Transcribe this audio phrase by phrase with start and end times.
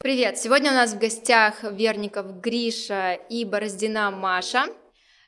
[0.00, 0.38] Привет!
[0.38, 4.66] Сегодня у нас в гостях Верников Гриша и Бороздина Маша.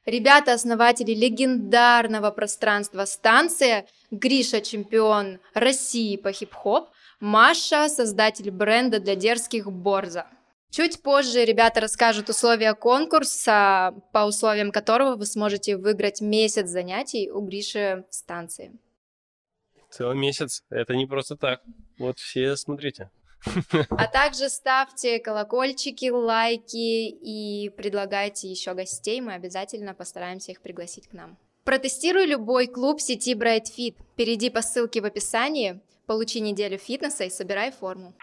[0.07, 3.89] Ребята основатели легендарного пространства станция.
[4.13, 6.89] Гриша чемпион России по хип-хоп.
[7.19, 10.29] Маша создатель бренда для дерзких Борза.
[10.71, 17.41] Чуть позже ребята расскажут условия конкурса, по условиям которого вы сможете выиграть месяц занятий у
[17.41, 18.79] Гриши в станции.
[19.91, 20.63] Целый месяц.
[20.71, 21.61] Это не просто так.
[21.99, 23.11] Вот все смотрите.
[23.91, 31.13] А также ставьте колокольчики, лайки и предлагайте еще гостей, мы обязательно постараемся их пригласить к
[31.13, 31.37] нам.
[31.65, 33.95] Протестируй любой клуб сети Bright Fit.
[34.17, 38.15] Перейди по ссылке в описании, получи неделю фитнеса и собирай форму.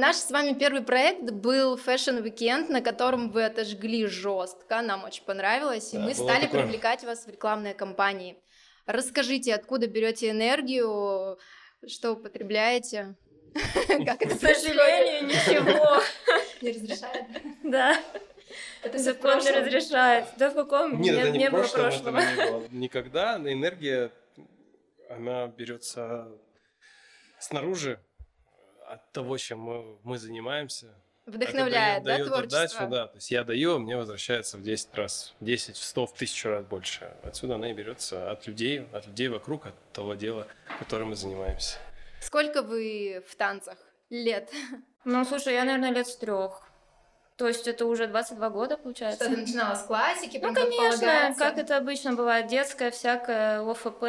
[0.00, 5.24] Наш с вами первый проект был Fashion Weekend, на котором вы отожгли жестко, нам очень
[5.24, 6.62] понравилось, и да, мы стали такое.
[6.62, 8.42] привлекать вас в рекламные кампании.
[8.86, 11.38] Расскажите, откуда берете энергию,
[11.86, 13.14] что употребляете?
[14.06, 16.02] Как это К сожалению, ничего.
[16.62, 17.26] Не разрешает?
[17.62, 18.02] Да.
[18.82, 20.24] Это закон не разрешает.
[20.38, 20.98] Да в каком?
[20.98, 22.20] Нет, это не было прошлого.
[22.70, 24.10] Никогда энергия,
[25.10, 26.26] она берется
[27.38, 28.00] снаружи,
[28.90, 30.88] от того, чем мы, мы занимаемся.
[31.26, 32.60] Вдохновляет, да, дает творчество?
[32.62, 36.06] Отдачу, да, то есть я даю, мне возвращается в 10 раз, в 10, в 100,
[36.06, 37.12] в 1000 раз больше.
[37.22, 40.46] Отсюда она и берется от людей, от людей вокруг, от того дела,
[40.78, 41.76] которым мы занимаемся.
[42.20, 43.78] Сколько вы в танцах
[44.10, 44.50] лет?
[45.06, 46.60] Ну, слушай, я, наверное, лет с трех.
[47.36, 49.24] То есть это уже 22 года, получается.
[49.24, 50.38] Что, ты начинала с классики?
[50.42, 54.04] Ну, конечно, как это обычно бывает, детская всякая, ОФП,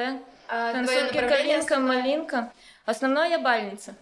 [0.50, 2.54] а танцульки, калинка, малинка.
[2.84, 3.96] Основное я бальница.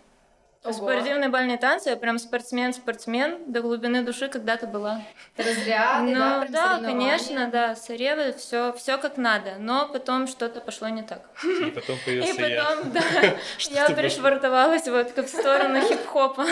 [0.62, 0.74] Ого.
[0.74, 5.02] Спортивные бальные танцы, я прям спортсмен-спортсмен до глубины души когда-то была.
[5.38, 10.90] Разряды, ну, да, да, конечно, да, соревы, все, все как надо, но потом что-то пошло
[10.90, 11.30] не так.
[11.44, 13.02] И потом появился И потом, да,
[13.70, 16.46] я пришвартовалась вот в сторону хип-хопа.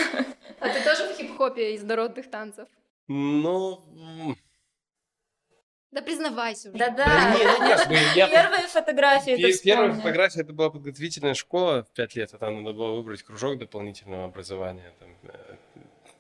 [0.62, 2.69] А ты тоже в хип-хопе из народных танцев?
[3.09, 3.84] Ну,
[5.92, 6.78] да признавайся уже.
[6.78, 7.06] Да-да.
[7.06, 8.30] Да, нет, нет, я...
[8.30, 12.75] Первые фотографии Пер- Первая фотография, это была подготовительная школа в пять лет, а там надо
[12.75, 14.94] было выбрать кружок дополнительного образования.
[15.00, 15.56] Там, э,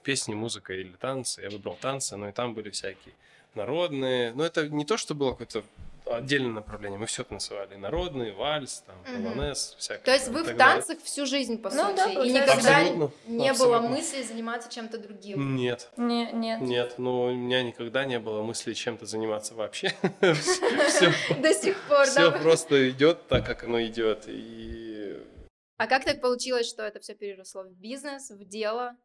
[0.03, 1.41] песни, музыка или танцы.
[1.41, 3.13] Я выбрал танцы, но и там были всякие
[3.55, 4.33] народные.
[4.33, 5.63] Но это не то, что было какое-то
[6.15, 6.99] отдельное направление.
[6.99, 7.75] Мы все танцевали.
[7.75, 9.79] Народный, вальс, там, полонез, угу.
[9.79, 10.03] всякое.
[10.03, 11.03] То есть вы в танцах далее.
[11.03, 13.79] всю жизнь, по ну, сути, да, и никогда абсолютно, не абсолютно.
[13.79, 15.55] было мысли заниматься чем-то другим?
[15.55, 15.89] Нет.
[15.97, 16.61] Не, нет.
[16.61, 19.93] Нет, ну у меня никогда не было мысли чем-то заниматься вообще.
[20.21, 24.25] До сих пор, Все просто идет так, как оно идет.
[24.27, 25.17] И...
[25.77, 28.95] А как так получилось, что это все переросло в бизнес, в дело?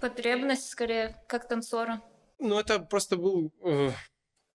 [0.00, 2.02] Потребность, скорее, как танцора.
[2.38, 3.90] Ну, это просто был э,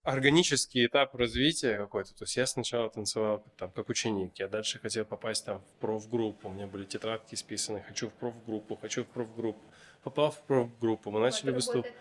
[0.04, 2.14] органический этап развития какой-то.
[2.16, 6.50] То есть я сначала танцевал там как ученик, я дальше хотел попасть там в профгруппу,
[6.50, 9.62] у меня были тетрадки списаны, хочу в профгруппу, хочу в профгруппу.
[10.04, 11.94] Попал в профгруппу, мы начали выступать.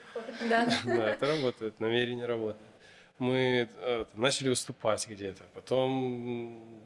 [0.49, 0.69] Да.
[0.85, 2.63] да, это работает, намерение работает.
[3.19, 6.81] Мы э, начали выступать где-то, потом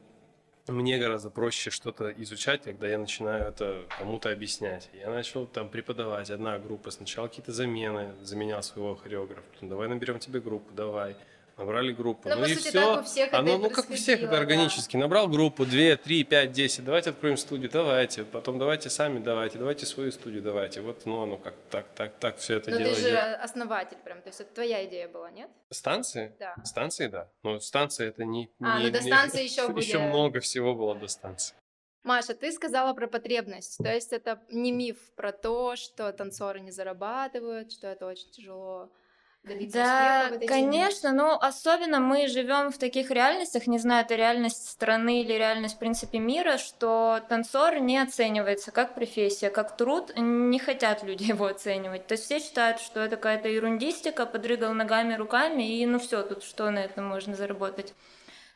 [0.67, 4.89] мне гораздо проще что-то изучать, когда я начинаю это кому-то объяснять.
[4.93, 10.39] Я начал там преподавать, одна группа, сначала какие-то замены, заменял своего хореографа, давай наберем тебе
[10.39, 11.17] группу, давай
[11.57, 12.29] набрали группу.
[12.29, 12.99] Но, ну, и все.
[12.99, 14.93] у всех Оно, ну, как у всех это органически.
[14.93, 14.99] Да.
[14.99, 18.23] Набрал группу, 2, 3, 5, 10, давайте откроем студию, давайте.
[18.23, 20.81] Потом давайте сами, давайте, давайте свою студию, давайте.
[20.81, 24.21] Вот, ну, оно как так, так, так все это Но дело ты же основатель прям,
[24.21, 25.49] то есть это твоя идея была, нет?
[25.69, 26.35] Станции?
[26.39, 26.55] Да.
[26.63, 27.29] Станции, да.
[27.43, 28.49] Но станции это не...
[28.59, 29.85] А, не, ну до станции не, еще будет.
[29.85, 31.55] Еще много всего было до станции.
[32.03, 36.71] Маша, ты сказала про потребность, то есть это не миф про то, что танцоры не
[36.71, 38.91] зарабатывают, что это очень тяжело
[39.43, 40.53] добиться да, успеха?
[40.53, 45.75] конечно, но особенно мы живем в таких реальностях, не знаю, это реальность страны или реальность,
[45.75, 51.45] в принципе, мира, что танцор не оценивается как профессия, как труд, не хотят люди его
[51.45, 52.07] оценивать.
[52.07, 56.43] То есть все считают, что это какая-то ерундистика, подрыгал ногами, руками, и ну все, тут
[56.43, 57.93] что на этом можно заработать.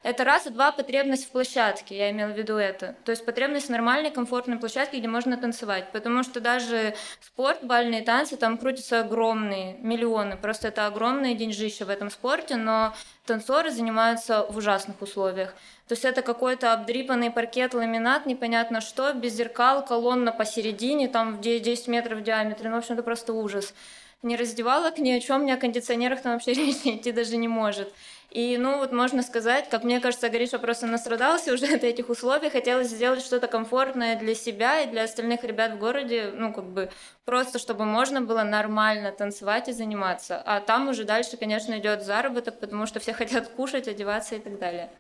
[0.04, 2.96] Это раз, и два, потребность в площадке, я имела в виду это.
[3.04, 5.92] То есть потребность в нормальной, комфортной площадке, где можно танцевать.
[5.92, 10.38] Потому что даже спорт, бальные танцы, там крутятся огромные, миллионы.
[10.38, 12.94] Просто это огромные деньжища в этом спорте, но
[13.26, 15.54] танцоры занимаются в ужасных условиях.
[15.88, 21.88] То есть это какой-то обдрипанный паркет, ламинат, непонятно что, без зеркал, колонна посередине, там 10
[21.88, 22.70] метров в диаметре.
[22.70, 23.74] Ну, в общем, это просто ужас.
[24.22, 27.94] Не раздевалок, ни о чем, ни о кондиционерах там вообще речи идти даже не может.
[28.30, 32.50] И, ну, вот можно сказать, как мне кажется, Гриша просто настрадался уже от этих условий,
[32.50, 36.90] хотелось сделать что-то комфортное для себя и для остальных ребят в городе, ну, как бы
[37.26, 40.42] просто чтобы можно было нормально танцевать и заниматься.
[40.46, 44.60] А там уже дальше, конечно, идет заработок, потому что все хотят кушать, одеваться и так
[44.60, 44.92] далее.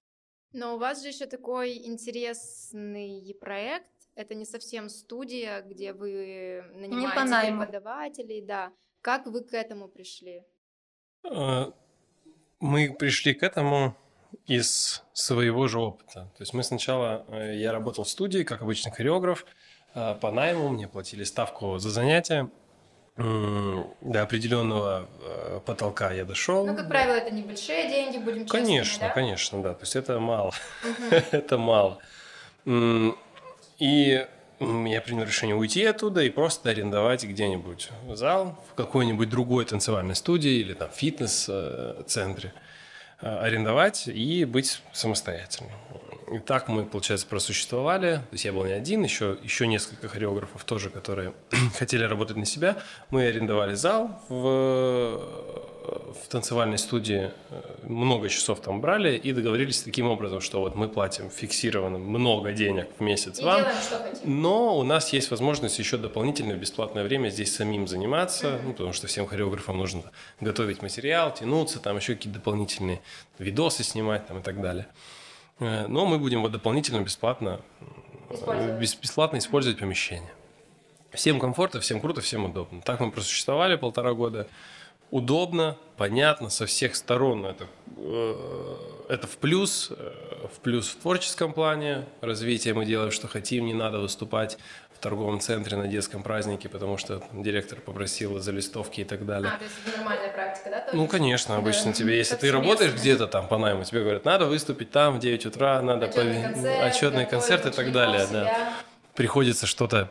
[0.53, 3.91] Но у вас же еще такой интересный проект.
[4.15, 8.71] Это не совсем студия, где вы нанимаете преподавателей, да.
[9.01, 10.43] Как вы к этому пришли?
[12.59, 13.95] Мы пришли к этому
[14.45, 16.29] из своего же опыта.
[16.37, 19.45] То есть мы сначала, э, я работал в студии, как обычный хореограф,
[19.93, 22.49] а, по найму, мне платили ставку за занятия,
[23.17, 26.67] до определенного э, потолка я дошел.
[26.67, 29.13] Ну, как правило, это небольшие деньги, будем честными, Конечно, да?
[29.13, 29.73] конечно, да.
[29.73, 30.53] То есть это мало.
[31.31, 31.97] это мало.
[33.79, 34.27] И
[34.59, 40.59] я принял решение уйти оттуда и просто арендовать где-нибудь зал в какой-нибудь другой танцевальной студии
[40.59, 42.53] или там фитнес-центре.
[43.21, 45.73] Э, арендовать и быть самостоятельным.
[46.31, 48.15] И так мы, получается, просуществовали.
[48.15, 51.33] То есть я был не один, еще, еще несколько хореографов тоже, которые
[51.77, 52.77] хотели работать на себя.
[53.09, 57.31] Мы арендовали зал в, в танцевальной студии,
[57.83, 62.87] много часов там брали и договорились таким образом, что вот мы платим фиксированно много денег
[62.97, 64.41] в месяц и вам, делаем, что хотим.
[64.41, 68.61] но у нас есть возможность еще дополнительно бесплатное время здесь самим заниматься, mm-hmm.
[68.65, 70.03] ну, потому что всем хореографам нужно
[70.41, 73.01] готовить материал, тянуться, там еще какие-то дополнительные
[73.39, 74.87] видосы снимать там, и так далее.
[75.59, 77.61] Э, но мы будем вот дополнительно бесплатно,
[78.29, 79.01] использовать.
[79.01, 80.31] бесплатно использовать помещение.
[81.11, 82.81] Всем комфортно, всем круто, всем удобно.
[82.81, 84.47] Так мы просуществовали полтора года.
[85.09, 87.65] Удобно, понятно, со всех сторон это,
[87.97, 88.75] э,
[89.09, 93.73] это в плюс, э, в плюс в творческом плане развитие мы делаем, что хотим, не
[93.73, 94.57] надо выступать
[94.93, 99.51] в торговом центре на детском празднике, потому что директор попросил за листовки и так далее.
[99.53, 100.79] А, то есть это нормальная практика, да?
[100.81, 100.97] Тоже?
[100.97, 101.93] Ну, конечно, обычно да.
[101.93, 105.45] тебе, если ты работаешь где-то там по найму, тебе говорят, надо выступить там в 9
[105.45, 106.49] утра, надо отчетный по...
[106.49, 108.27] концерт, отчетный концерт и так далее.
[108.31, 108.73] Да.
[109.13, 110.09] Приходится что-то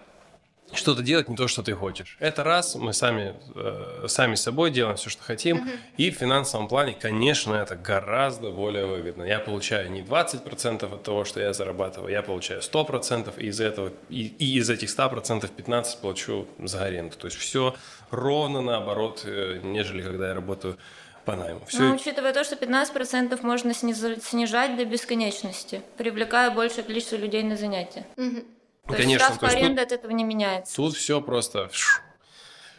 [0.76, 2.16] что-то делать не то, что ты хочешь.
[2.20, 5.58] Это раз, мы сами, э, сами собой делаем все, что хотим.
[5.58, 5.78] Uh-huh.
[5.96, 9.24] И в финансовом плане, конечно, это гораздо более выгодно.
[9.24, 13.92] Я получаю не 20% от того, что я зарабатываю, я получаю 100%, и из, этого,
[14.08, 17.16] и, и из этих 100% 15% плачу за аренду.
[17.16, 17.74] То есть все
[18.10, 20.76] ровно наоборот, э, нежели когда я работаю
[21.24, 21.60] по найму.
[21.66, 21.82] Все...
[21.82, 28.06] Но учитывая то, что 15% можно снижать до бесконечности, привлекая большее количество людей на занятия.
[28.16, 28.44] Угу.
[28.86, 30.76] То Конечно, есть ставка аренды от этого не меняется.
[30.76, 31.70] Тут все просто,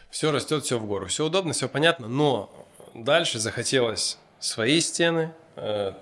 [0.10, 5.94] все растет, все в гору, все удобно, все понятно, но дальше захотелось свои стены, э,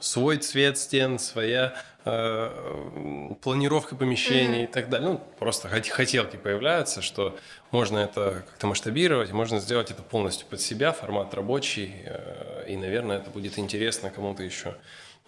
[0.00, 1.74] свой цвет стен, своя
[2.06, 4.64] э, планировка помещений mm-hmm.
[4.64, 5.10] и так далее.
[5.10, 7.36] Ну, просто хотелки появляются, что
[7.70, 13.18] можно это как-то масштабировать, можно сделать это полностью под себя, формат рабочий, э, и, наверное,
[13.18, 14.74] это будет интересно кому-то еще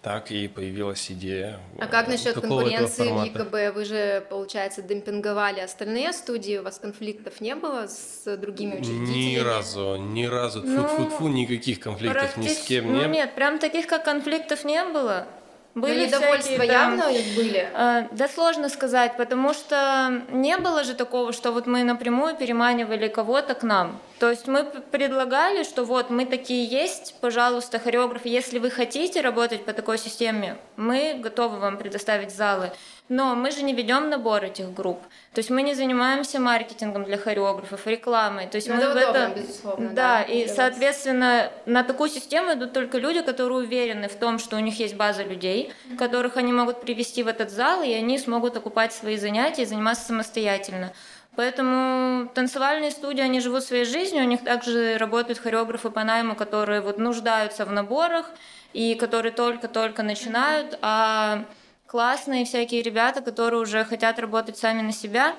[0.03, 1.59] так и появилась идея.
[1.79, 3.73] А как насчет конкуренции в ЕКБ?
[3.73, 9.35] Вы же, получается, демпинговали остальные студии, у вас конфликтов не было с другими учредителями?
[9.35, 13.11] Ни разу, ни разу, ну, фу фу никаких конфликтов ни с кем ну, нет.
[13.11, 15.25] Нет, прям таких как конфликтов не было.
[15.73, 17.69] Были Но недовольства всякие, явно там, были?
[17.73, 23.07] Э, да сложно сказать, потому что не было же такого, что вот мы напрямую переманивали
[23.07, 23.99] кого-то к нам.
[24.19, 29.65] То есть мы предлагали, что вот мы такие есть, пожалуйста, хореограф, если вы хотите работать
[29.65, 32.71] по такой системе, мы готовы вам предоставить залы.
[33.09, 35.01] Но мы же не ведем набор этих групп.
[35.33, 38.47] То есть мы не занимаемся маркетингом для хореографов, рекламой.
[38.47, 39.33] То есть ну, мы это в этом...
[39.33, 39.89] безусловно.
[39.89, 44.55] Да, да и, соответственно, на такую систему идут только люди, которые уверены в том, что
[44.55, 45.97] у них есть база людей, mm-hmm.
[45.97, 50.05] которых они могут привести в этот зал, и они смогут окупать свои занятия и заниматься
[50.05, 50.93] самостоятельно.
[51.35, 56.81] Поэтому танцевальные студии, они живут своей жизнью, у них также работают хореографы по найму, которые
[56.81, 58.29] вот нуждаются в наборах
[58.73, 61.45] и которые только-только начинают, а
[61.87, 65.35] классные всякие ребята, которые уже хотят работать сами на себя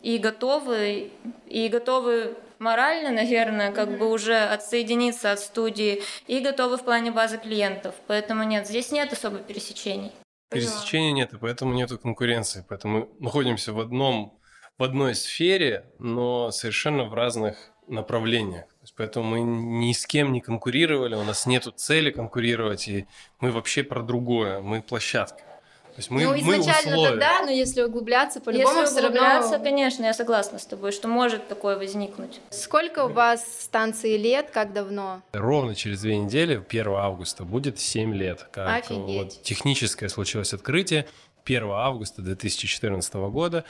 [0.00, 1.10] и готовы,
[1.46, 3.98] и готовы морально, наверное, как mm-hmm.
[3.98, 7.94] бы уже отсоединиться от студии и готовы в плане базы клиентов.
[8.06, 10.12] Поэтому нет, здесь нет особо пересечений.
[10.50, 12.64] Пересечений нет, и поэтому нет конкуренции.
[12.68, 14.38] Поэтому мы находимся в одном
[14.78, 18.64] в одной сфере, но совершенно в разных направлениях.
[18.96, 23.06] Поэтому мы ни с кем не конкурировали, у нас нет цели конкурировать, и
[23.40, 25.42] мы вообще про другое, мы площадка.
[25.92, 29.64] То есть мы, ну, изначально мы да, но если углубляться, по-любому если все углубляться, равно...
[29.64, 32.40] конечно, я согласна с тобой, что может такое возникнуть.
[32.48, 35.22] Сколько у вас станции лет, как давно?
[35.32, 38.48] Ровно через две недели, 1 августа, будет 7 лет.
[38.50, 39.34] Как Офигеть.
[39.34, 41.06] Вот техническое случилось открытие
[41.44, 43.64] 1 августа 2014 года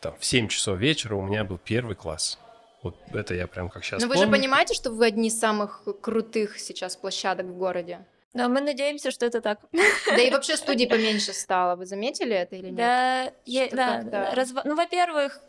[0.00, 2.38] там, в 7 часов вечера у меня был первый класс.
[2.82, 4.20] Вот это я прям как сейчас Но помню.
[4.20, 8.06] вы же понимаете, что вы одни из самых крутых сейчас площадок в городе?
[8.34, 9.58] Да, мы надеемся, что это так.
[10.06, 11.76] Да и вообще студий поменьше стало.
[11.76, 12.76] Вы заметили это или нет?
[12.76, 14.34] Да, я, да.
[14.34, 14.56] Разв...
[14.64, 15.40] Ну, во-первых,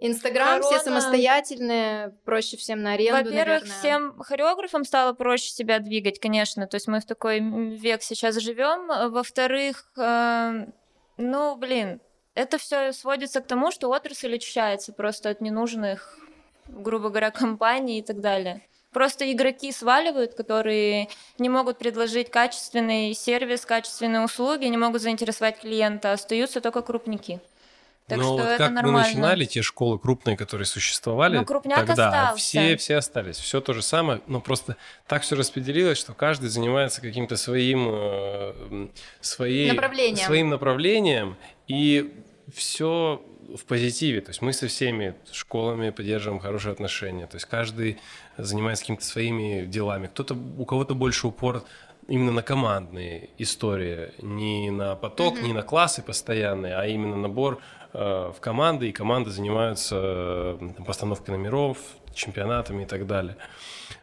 [0.00, 0.84] Инстаграм, все Корона.
[0.84, 3.78] самостоятельные, проще всем на аренду, Во-первых, наверное.
[3.78, 6.66] всем хореографам стало проще себя двигать, конечно.
[6.66, 9.10] То есть мы в такой век сейчас живем.
[9.10, 10.66] Во-вторых, э,
[11.16, 12.00] ну, блин,
[12.38, 16.16] это все сводится к тому, что отрасль очищается просто от ненужных,
[16.68, 18.62] грубо говоря, компаний и так далее.
[18.92, 26.12] Просто игроки сваливают, которые не могут предложить качественный сервис, качественные услуги, не могут заинтересовать клиента,
[26.12, 27.40] остаются только крупники.
[28.06, 28.98] Так Но что вот это как нормально.
[28.98, 32.38] мы начинали, те школы крупные, которые существовали Но крупняк тогда, остался.
[32.38, 33.36] все, все остались.
[33.36, 34.76] Все то же самое, но просто
[35.06, 38.88] так все распределилось, что каждый занимается каким-то своим, э,
[39.20, 40.24] своей, Направлением.
[40.24, 42.14] своим направлением, и
[42.54, 43.22] все
[43.56, 44.20] в позитиве.
[44.20, 47.26] То есть мы со всеми школами поддерживаем хорошие отношения.
[47.26, 47.98] То есть каждый
[48.36, 50.06] занимается какими-то своими делами.
[50.06, 51.64] Кто-то, у кого-то больше упор
[52.08, 55.44] именно на командные истории, не на поток, Мгм.
[55.46, 57.60] не на классы постоянные, а именно набор
[57.94, 61.78] э, в команды, и команды занимаются э, постановкой номеров,
[62.14, 63.36] чемпионатами и так далее.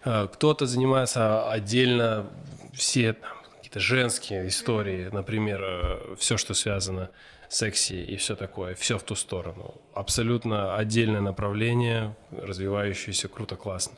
[0.03, 2.25] Э, Кто-то занимается отдельно
[2.73, 8.97] все там, какие-то женские истории, например, все, что связано с секси и все такое, все
[8.97, 9.75] в ту сторону.
[9.93, 13.95] Абсолютно отдельное направление, развивающееся круто, классно.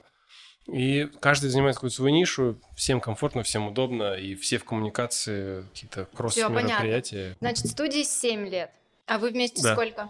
[0.68, 6.06] И каждый занимает какую-то свою нишу, всем комфортно, всем удобно, и все в коммуникации, какие-то
[6.13, 7.38] кросс-мероприятия.
[7.39, 8.72] Значит, студии 7 лет.
[9.06, 9.74] А вы вместе Да.
[9.74, 10.10] сколько?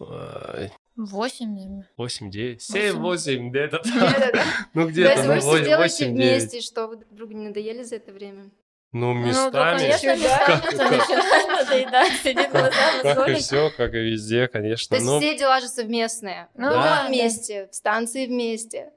[0.00, 1.88] Э, Восемь, наверное.
[1.96, 3.50] 8, 9, 7, Восемь.
[3.50, 3.82] 8, где-то.
[4.74, 6.14] Ну То где-то, есть ну вы все 8, делаете 9.
[6.16, 8.50] вместе, что вы друг другу не надоели за это время?
[8.92, 9.78] Ну, Ну, да, местами.
[9.78, 10.96] конечно, Чудо.
[10.96, 12.70] местами надоедать, сидит глаза
[13.02, 14.94] Как и все, как и везде, То конечно.
[14.94, 16.48] есть Но все дела же совместные.
[16.54, 17.04] Ну да.
[17.06, 18.92] вместе, в станции вместе.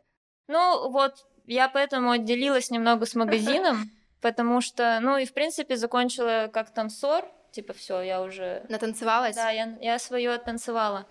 [0.47, 3.89] Ну, вот, я поэтому отделилась немного с магазином,
[4.21, 8.63] потому что, ну, и, в принципе, закончила как танцор, типа, все, я уже...
[8.69, 9.35] Натанцевалась?
[9.35, 11.05] Да, я, я свое оттанцевала.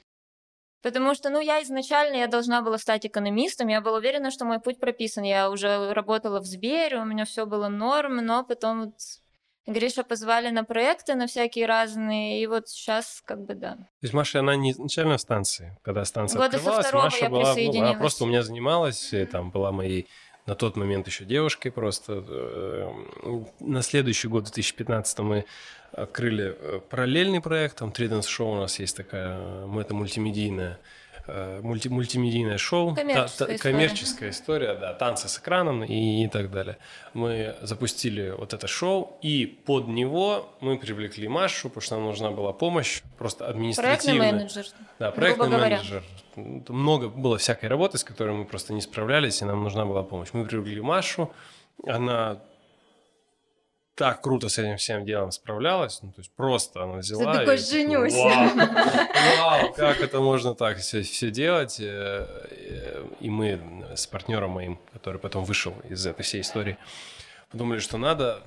[0.83, 4.61] Потому что, ну, я изначально, я должна была стать экономистом, я была уверена, что мой
[4.61, 5.25] путь прописан.
[5.25, 8.95] Я уже работала в Сбере, у меня все было норм, но потом вот
[9.67, 13.77] Гриша позвали на проекты, на всякие разные, и вот сейчас как бы да.
[13.77, 17.37] То есть Маша, она не изначально в станции, когда станция Года открывалась, Маша была, ну,
[17.37, 17.99] она присоединилась.
[17.99, 20.09] просто у меня занималась, и там была моей
[20.51, 22.25] на тот момент еще девушкой просто.
[22.27, 25.45] Э, На следующий год, в 2015 мы
[25.93, 30.73] открыли э, параллельный проект, там три шоу у нас есть такая, э, мы это мультимедийное
[30.73, 33.59] э, мульти, мультимедийное шоу, Коммерческая история.
[33.59, 36.79] коммерческая история, да, танцы с экраном и, и так далее.
[37.15, 42.31] Мы запустили вот это шоу, и под него мы привлекли Машу, потому что нам нужна
[42.31, 44.33] была помощь, просто Проектный административная.
[44.33, 44.67] менеджер.
[44.99, 45.77] Да, проектный говоря.
[45.77, 46.03] менеджер.
[46.35, 50.03] Там Много было всякой работы, с которой мы просто не справлялись, и нам нужна была
[50.03, 50.29] помощь.
[50.33, 51.31] Мы привлекли Машу,
[51.87, 52.39] она
[54.01, 57.59] так круто с этим всем делом справлялась, ну, то есть просто она взяла такой, и
[57.59, 58.15] «Женюсь».
[58.15, 58.49] Вау,
[59.39, 61.79] вау, как это можно так все, все делать?
[61.81, 63.61] Э, э, И мы
[63.95, 66.79] с партнером моим, который потом вышел из этой всей истории,
[67.51, 68.43] подумали, что надо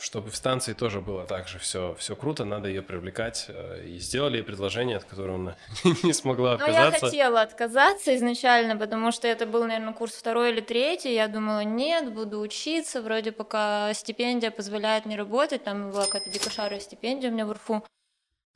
[0.00, 3.46] чтобы в станции тоже было так же все, все круто, надо ее привлекать.
[3.48, 5.56] э, И сделали ей предложение, от которого она
[6.02, 7.06] не смогла Ну, я отказаться.
[7.06, 11.14] хотела отказаться изначально, потому что это был, наверное, курс второй или третий.
[11.14, 15.64] Я думала, нет, буду учиться, вроде пока стипендия позволяет мне работать.
[15.64, 17.84] Там была какая-то дикошарая стипендия у меня в РФУ.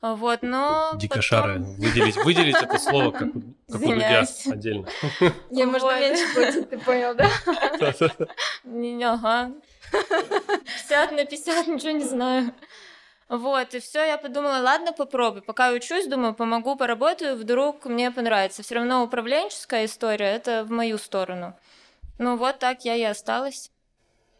[0.01, 1.53] Вот, но Дикошары.
[1.59, 4.87] потом- Выделить, выделить это слово, как, у- как у Дудя отдельно.
[5.49, 5.99] Я, можно Вот.
[5.99, 7.27] меньше платить, ты понял, да?
[8.63, 9.51] Не, ага.
[10.65, 12.53] 50 на 50, ничего не знаю.
[13.27, 15.41] Вот, и все, я подумала, ладно, попробуй.
[15.41, 18.61] Пока учусь, думаю, помогу, поработаю, вдруг мне понравится.
[18.61, 21.57] Все равно управленческая история, это в мою сторону.
[22.19, 23.71] Ну вот так я и осталась.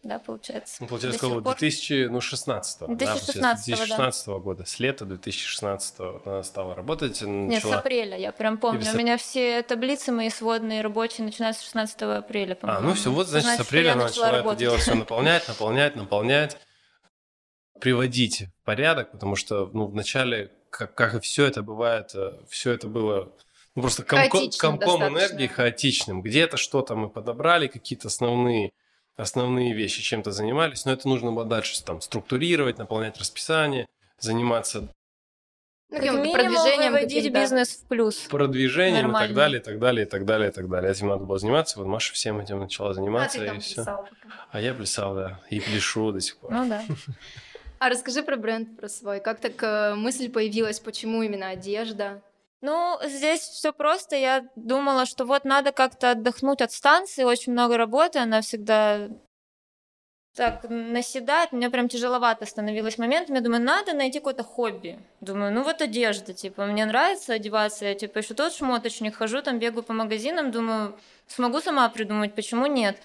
[0.06, 0.78] Да, получается.
[0.82, 1.42] Ну, получается, сколько?
[1.42, 1.56] пор.
[1.58, 3.76] 2016 да, получается, 2016 да.
[3.76, 4.66] 2016 года.
[4.66, 5.96] С лета 2016
[6.26, 7.24] она стала работать.
[7.24, 8.84] Нет, с начала- апреля, я прям помню.
[8.86, 12.88] С У меня все таблицы мои сводные рабочие начинаются с 16 апреля, А, по-моему.
[12.90, 16.58] ну все, вот, значит, с апреля она начала начала это дело все наполнять, наполнять, наполнять,
[17.82, 22.14] приводить в порядок, потому что, ну, вначале, как, как и все это бывает,
[22.48, 23.34] все это было
[23.74, 26.22] ну, просто комко- комком энергии хаотичным.
[26.22, 28.72] Где-то что-то мы подобрали, какие-то основные
[29.18, 33.86] основные вещи, чем-то занимались, но это нужно было дальше там структурировать, наполнять расписание,
[34.20, 34.90] заниматься
[35.90, 38.16] Ну, Как минимум продвижением выводить бизнес в плюс.
[38.30, 39.28] продвижением и Нормально.
[39.28, 40.92] так далее, и так далее, и так далее, и так далее.
[40.92, 41.80] Этим надо было заниматься.
[41.80, 43.86] Вот Маша всем этим начала А заниматься, ты и все.
[43.86, 44.10] пока.
[44.52, 46.52] А я плясал, да, и пляшу до сих пор.
[46.52, 46.84] Ну да.
[47.78, 49.20] А расскажи про бренд, про свой.
[49.20, 52.22] Как так э, мысль появилась, почему именно одежда?
[52.62, 54.16] Ну, здесь все просто.
[54.16, 57.24] Я думала, что вот надо как-то отдохнуть от станции.
[57.24, 59.10] Очень много работы, она всегда
[60.36, 63.38] так наседает, мне прям тяжеловато становилось моментами.
[63.38, 65.00] Я думаю, надо найти какое-то хобби.
[65.22, 69.60] Думаю, ну вот одежда, типа, мне нравится одеваться, я типа еще тот шмоточник, хожу там,
[69.60, 72.98] бегаю по магазинам, думаю, смогу сама придумать, почему нет.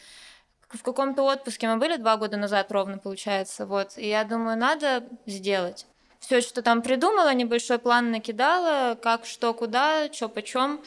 [0.68, 5.04] В каком-то отпуске мы были два года назад ровно, получается, вот, и я думаю, надо
[5.26, 5.86] сделать.
[6.20, 10.80] Все, что там придумала, небольшой план накидала, как, что, куда, что, почем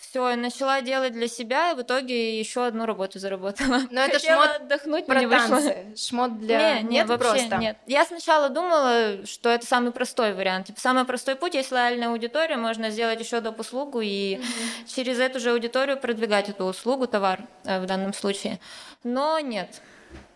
[0.00, 3.80] все, начала делать для себя, и в итоге еще одну работу заработала.
[3.90, 5.48] Но это Хотела шмот отдохнуть, про не вышло.
[5.48, 5.94] танцы.
[5.96, 6.80] Шмот для...
[6.80, 7.56] Не, нет, вообще просто?
[7.56, 7.76] нет.
[7.86, 10.68] Я сначала думала, что это самый простой вариант.
[10.68, 13.60] Типа, самый простой путь, есть лояльная аудитория, можно сделать еще доп.
[13.60, 14.40] услугу и
[14.86, 18.58] через эту же аудиторию продвигать эту услугу, товар э, в данном случае.
[19.04, 19.82] Но нет,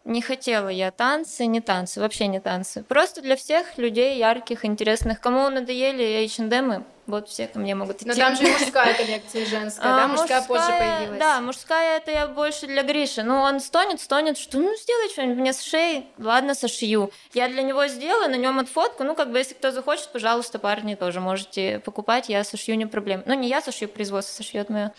[0.05, 2.83] не хотела я танцы, не танцы, вообще не танцы.
[2.85, 5.21] Просто для всех людей ярких, интересных.
[5.21, 8.07] Кому надоели H&M, вот все ко мне могут идти.
[8.07, 10.05] Но там же и мужская коллекция, и женская, да?
[10.05, 11.19] А, Мужская позже появилась.
[11.19, 13.23] Да, мужская это я больше для Гриши.
[13.23, 16.07] Ну, он стонет, стонет, что ну сделай что-нибудь мне с шеей.
[16.19, 17.11] Ладно, сошью.
[17.33, 19.05] Я для него сделаю, на нем отфотку.
[19.05, 23.23] Ну, как бы, если кто захочет, пожалуйста, парни тоже можете покупать, я сошью, не проблема.
[23.27, 24.93] Ну, не я сошью, производство сошьет мое.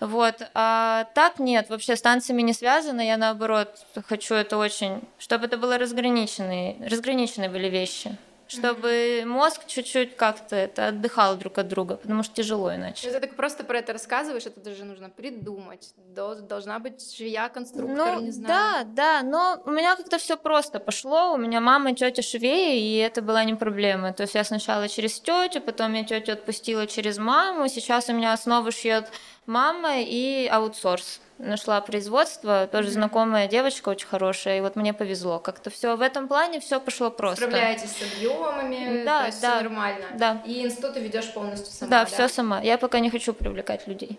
[0.00, 0.42] Вот.
[0.54, 3.02] А так нет, вообще с танцами не связано.
[3.02, 8.16] Я наоборот хочу это очень, чтобы это было разграниченные, разграниченные были вещи.
[8.50, 13.10] Чтобы мозг чуть-чуть как-то это отдыхал друг от друга, потому что тяжело иначе.
[13.10, 15.94] Ты так просто про это рассказываешь, это даже нужно придумать.
[15.96, 18.84] Дол- Должна быть швея, конструктор, Ну, не знаю.
[18.94, 21.32] да, да, но у меня как-то все просто пошло.
[21.34, 24.12] У меня мама и тетя швеи, и это была не проблема.
[24.12, 27.68] То есть я сначала через тетю, потом я тетю отпустила через маму.
[27.68, 29.06] Сейчас у меня основу шьет
[29.46, 31.20] мама и аутсорс.
[31.42, 35.38] Нашла производство, тоже знакомая девочка очень хорошая, и вот мне повезло.
[35.38, 37.46] Как-то все в этом плане все пошло просто.
[37.46, 40.06] Справляетесь с объемами, Да, то есть да, всё нормально.
[40.18, 40.42] да.
[40.44, 41.90] И институт ты ведешь полностью сама.
[41.90, 42.60] да, все сама.
[42.60, 44.18] Я пока не хочу привлекать людей.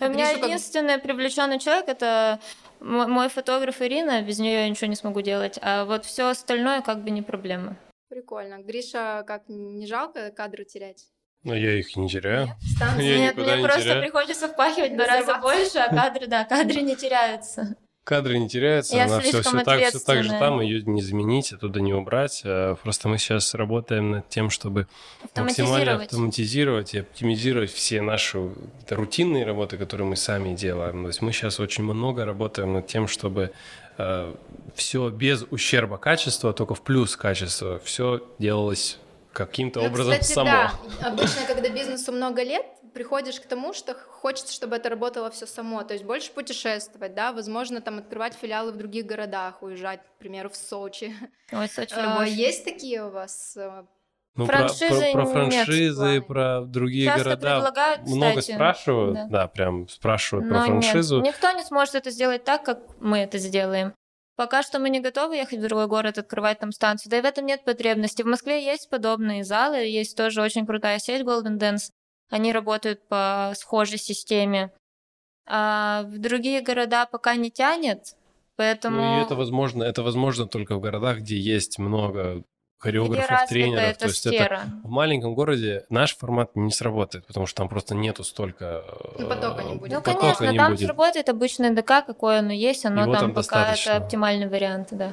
[0.00, 2.40] А У меня Гришу как- единственный привлеченный человек это
[2.80, 5.58] мой фотограф Ирина, без нее я ничего не смогу делать.
[5.60, 7.76] А вот все остальное как бы не проблема.
[8.08, 8.58] Прикольно.
[8.62, 11.04] Гриша, как не жалко кадры терять?
[11.44, 12.46] Но я их не теряю.
[12.46, 12.56] Нет?
[12.76, 13.04] Станции?
[13.04, 14.02] Я Нет, мне не просто теряю.
[14.02, 17.76] приходится впахивать два раза больше, а кадры, да, кадры не теряются.
[18.02, 21.52] Кадры не теряются, Я она все, все, так, все так же там, ее не заменить,
[21.52, 22.42] оттуда не убрать.
[22.44, 24.88] Э, Просто мы сейчас работаем над тем, чтобы
[25.34, 26.92] максимально Автоматизировать.
[26.94, 28.46] и оптимизировать все наши
[28.90, 31.02] рутинные работы, которые мы сами делаем.
[31.02, 33.52] То есть мы сейчас очень много работаем над тем, чтобы
[34.74, 38.98] все без ущерба качества, только в плюс качества, все делалось
[39.34, 40.50] каким-то Ну, образом кстати, само.
[40.50, 40.72] да.
[41.08, 45.82] Обычно, когда бизнесу много лет, приходишь к тому, что хочется, чтобы это работало все само,
[45.82, 50.48] то есть больше путешествовать, да, возможно, там открывать филиалы в других городах, уезжать, к примеру,
[50.48, 51.14] в Сочи.
[51.52, 52.28] Ой, Сочи, А, любовь.
[52.30, 53.56] Есть такие у вас?
[53.56, 53.84] э,
[54.36, 55.32] Ну, про- Франшизы про, про, нет в
[55.66, 56.22] франшизы, плане.
[56.22, 58.54] про другие Часто города предлагают, много кстати.
[58.56, 59.26] спрашивают, да.
[59.28, 59.46] да.
[59.48, 61.16] прям спрашивают Но про франшизу.
[61.20, 63.92] нет, никто не сможет это сделать так, как мы это сделаем.
[64.36, 67.10] Пока что мы не готовы ехать в другой город, открывать там станцию.
[67.10, 68.22] Да и в этом нет потребности.
[68.22, 71.90] В Москве есть подобные залы, есть тоже очень крутая сеть Golden Dance.
[72.30, 74.72] Они работают по схожей системе.
[75.46, 78.16] А в другие города пока не тянет,
[78.56, 78.96] поэтому...
[78.96, 82.42] Ну, и это возможно, это возможно только в городах, где есть много
[82.84, 83.96] хореографов, тренеров.
[83.96, 84.60] То есть это сфера.
[84.82, 88.84] в маленьком городе наш формат не сработает, потому что там просто нету столько
[89.18, 89.92] Ну, потока не э, будет.
[89.92, 90.86] Ну, Потока конечно, не там будет.
[90.86, 93.90] сработает обычное ДК, какое оно есть, оно Его там, там пока достаточно.
[93.90, 95.12] это оптимальный вариант, да.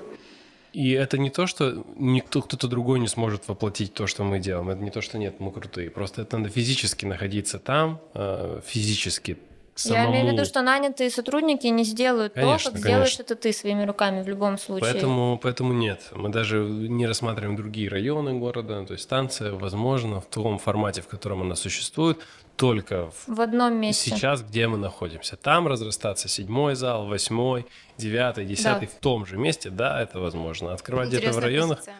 [0.74, 4.70] И это не то, что никто, кто-то другой не сможет воплотить то, что мы делаем.
[4.70, 5.90] Это не то, что нет, мы крутые.
[5.90, 9.38] Просто это надо физически находиться там, э, физически
[9.82, 10.04] самому.
[10.04, 13.22] Я имею в виду, что нанятые сотрудники не сделают Конечно, то, как сделаешь конечно.
[13.24, 14.92] это ты своими руками в любом случае.
[14.92, 16.10] Поэтому, поэтому нет.
[16.14, 18.86] Мы даже не рассматриваем другие районы города.
[18.86, 22.20] То есть станция, возможно, в том формате, в котором она существует,
[22.56, 24.12] только в В одном месте.
[24.12, 25.36] сейчас, где мы находимся.
[25.36, 27.66] Там разрастаться седьмой зал, восьмой,
[27.98, 30.74] девятый, десятый в том же месте, да, это возможно.
[30.74, 31.96] Открывать где-то в районах, позиция.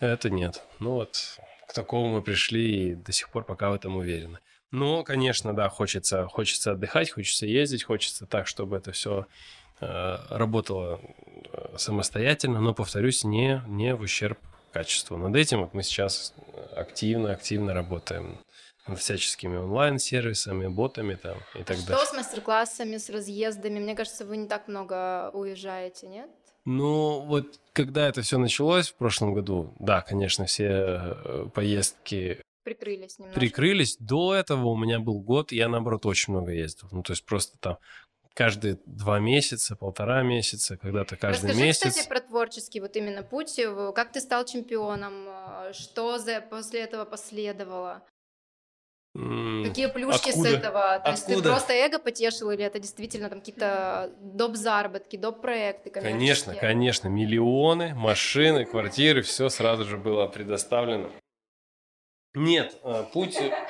[0.00, 0.62] это нет.
[0.80, 1.16] Ну вот
[1.68, 4.38] к такому мы пришли и до сих пор пока в этом уверены.
[4.70, 9.26] Но, конечно, да, хочется, хочется отдыхать, хочется ездить, хочется так, чтобы это все
[9.80, 11.00] работало
[11.52, 14.38] э, самостоятельно, но, повторюсь, не, не в ущерб
[14.72, 15.16] качеству.
[15.16, 16.34] Над этим вот мы сейчас
[16.76, 18.38] активно-активно работаем
[18.86, 22.06] над всяческими онлайн-сервисами, ботами там и так Что далее.
[22.06, 23.78] с мастер-классами, с разъездами?
[23.78, 26.28] Мне кажется, вы не так много уезжаете, нет?
[26.64, 33.18] Ну, вот когда это все началось в прошлом году, да, конечно, все э, поездки Прикрылись
[33.18, 33.40] немножко.
[33.40, 33.96] прикрылись.
[33.98, 36.88] До этого у меня был год, я, наоборот, очень много ездил.
[36.92, 37.78] Ну, то есть просто там
[38.34, 41.88] каждые два месяца, полтора месяца, когда-то каждый Расскажи, месяц.
[41.90, 43.58] кстати, про творческий вот именно путь.
[43.58, 45.26] э, Как ты стал чемпионом?
[45.28, 48.02] э, Что за после этого последовало?
[49.12, 50.48] Какие плюшки откуда?
[50.50, 51.00] с этого?
[51.04, 51.50] То есть ты Откуда?
[51.50, 54.54] просто эго потешил или это действительно там какие-то доп.
[54.54, 55.40] заработки, доп.
[55.40, 61.10] проекты Конечно, конечно, миллионы, машины, квартиры, все сразу же было предоставлено.
[62.34, 63.36] Нет, э, путь...
[63.40, 63.68] Я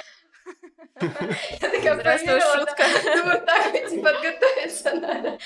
[1.61, 2.85] такая Здравствуй, проверила, шутка.
[3.05, 5.39] Думаю, так идти подготовиться надо.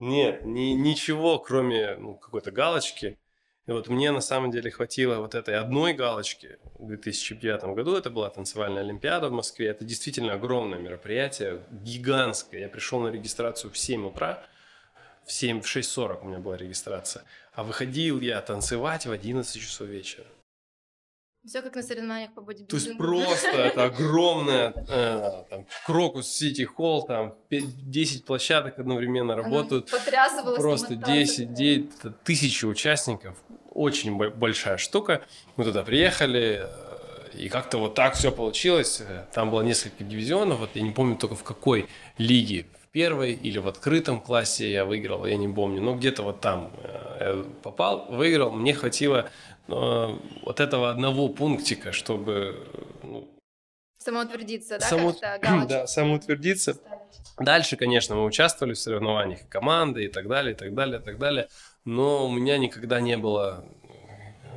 [0.00, 3.18] Нет, ни- ничего, кроме ну, какой-то галочки.
[3.66, 7.96] И вот мне на самом деле хватило вот этой одной галочки в 2009 году.
[7.96, 9.68] Это была танцевальная олимпиада в Москве.
[9.68, 12.62] Это действительно огромное мероприятие, гигантское.
[12.62, 14.42] Я пришел на регистрацию в 7 утра.
[15.24, 17.24] В 7, в 6.40 у меня была регистрация.
[17.52, 20.26] А выходил я танцевать в 11 часов вечера.
[21.46, 23.02] Все как на соревнованиях по То есть бодибилдингу.
[23.02, 29.90] просто это огромная э, там, Крокус Сити Холл, там пе- 10 площадок одновременно Она работают.
[29.90, 30.60] Потрясывалась.
[30.60, 31.36] Просто моталась.
[31.36, 31.90] 10, 9,
[32.24, 33.36] тысячи участников.
[33.70, 35.22] Очень бо- большая штука.
[35.56, 39.00] Мы туда приехали, э, и как-то вот так все получилось.
[39.00, 42.66] Э, Там было несколько дивизионов, вот я не помню только в какой лиге.
[42.92, 45.80] Первой или в открытом классе я выиграл, я не помню.
[45.80, 48.50] Но где-то вот там э, я попал, выиграл.
[48.50, 49.30] Мне хватило
[49.68, 49.72] э,
[50.42, 52.66] вот этого одного пунктика, чтобы
[53.02, 53.28] ну,
[54.02, 54.88] Самоутвердиться, да?
[54.88, 55.14] Само-
[55.68, 56.78] да, самоутвердиться.
[57.38, 61.18] Дальше, конечно, мы участвовали в соревнованиях команды и так далее, и так далее, и так
[61.18, 61.48] далее.
[61.84, 63.64] Но у меня никогда не было...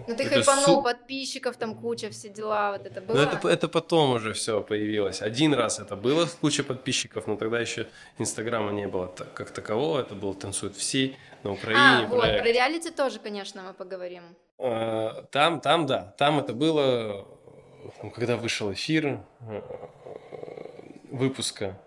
[0.07, 3.15] Ну ты какой-то хайпанул, су- подписчиков, там куча, все дела, вот это было.
[3.15, 5.21] Ну, это, это потом уже все появилось.
[5.21, 7.87] Один раз это было, куча подписчиков, но тогда еще
[8.19, 9.99] Инстаграма не было так- как такового.
[9.99, 12.07] Это был «Танцуют все» на а, Украине.
[12.07, 12.43] вот, проект.
[12.43, 14.23] про реалити тоже, конечно, мы поговорим.
[14.59, 17.25] Э, Там, там, да, там это было,
[18.15, 19.61] когда вышел эфир э,
[21.11, 21.77] выпуска.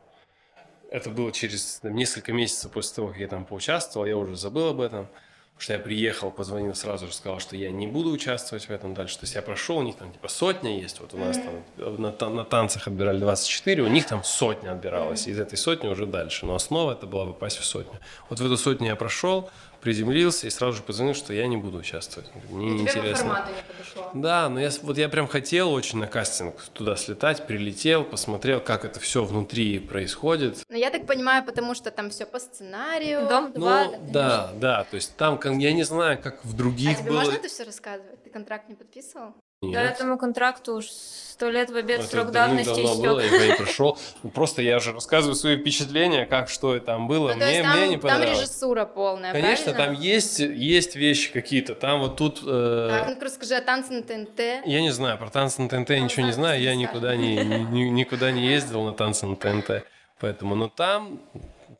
[0.91, 4.69] Это было через там, несколько месяцев после того, как я там поучаствовал, я уже забыл
[4.69, 5.09] об этом.
[5.57, 8.93] Потому что я приехал, позвонил сразу же, сказал, что я не буду участвовать в этом
[8.93, 9.15] дальше.
[9.19, 11.01] То есть я прошел, у них там типа сотня есть.
[11.01, 15.27] Вот у нас там на, та- на танцах отбирали 24, у них там сотня отбиралась.
[15.27, 16.45] Из этой сотни уже дальше.
[16.45, 17.99] Но основа это была попасть в сотню.
[18.29, 19.49] Вот в эту сотню я прошел,
[19.87, 22.29] приземлился и сразу же позвонил, что я не буду участвовать.
[22.51, 23.47] Мне И неинтересно.
[23.47, 24.11] не подошло.
[24.15, 28.85] Да, но я, вот я прям хотел очень на кастинг туда слетать, прилетел, посмотрел, как
[28.85, 30.59] это все внутри происходит.
[30.69, 33.29] Но я так понимаю, потому что там все по сценарию.
[33.29, 33.93] Дом Ну, два.
[34.13, 37.19] да, да, то есть там, я не знаю, как в А других тебе было.
[37.21, 38.25] можно это все рассказывать?
[38.25, 39.35] Ты контракт не подписывал?
[39.63, 39.93] Нет.
[39.93, 43.43] этому контракту уж сто лет в обед Это срок давности давным-давно было, истек.
[43.49, 43.99] я пришел.
[44.23, 47.31] Ну, Просто я же рассказываю свои впечатления, как что там было.
[47.31, 48.39] Ну, мне, там, мне не там понравилось.
[48.41, 49.95] режиссура полная, Конечно, правильно?
[49.95, 51.75] там есть, есть вещи какие-то.
[51.75, 52.41] Там вот тут...
[52.47, 54.39] э, Так, ну расскажи о танце на ТНТ.
[54.67, 58.31] Я не знаю, про танцы на ТНТ ничего не знаю, я никуда не, ни- никуда
[58.33, 59.85] не ездил на танцы на ТНТ.
[60.21, 61.21] Поэтому, но там,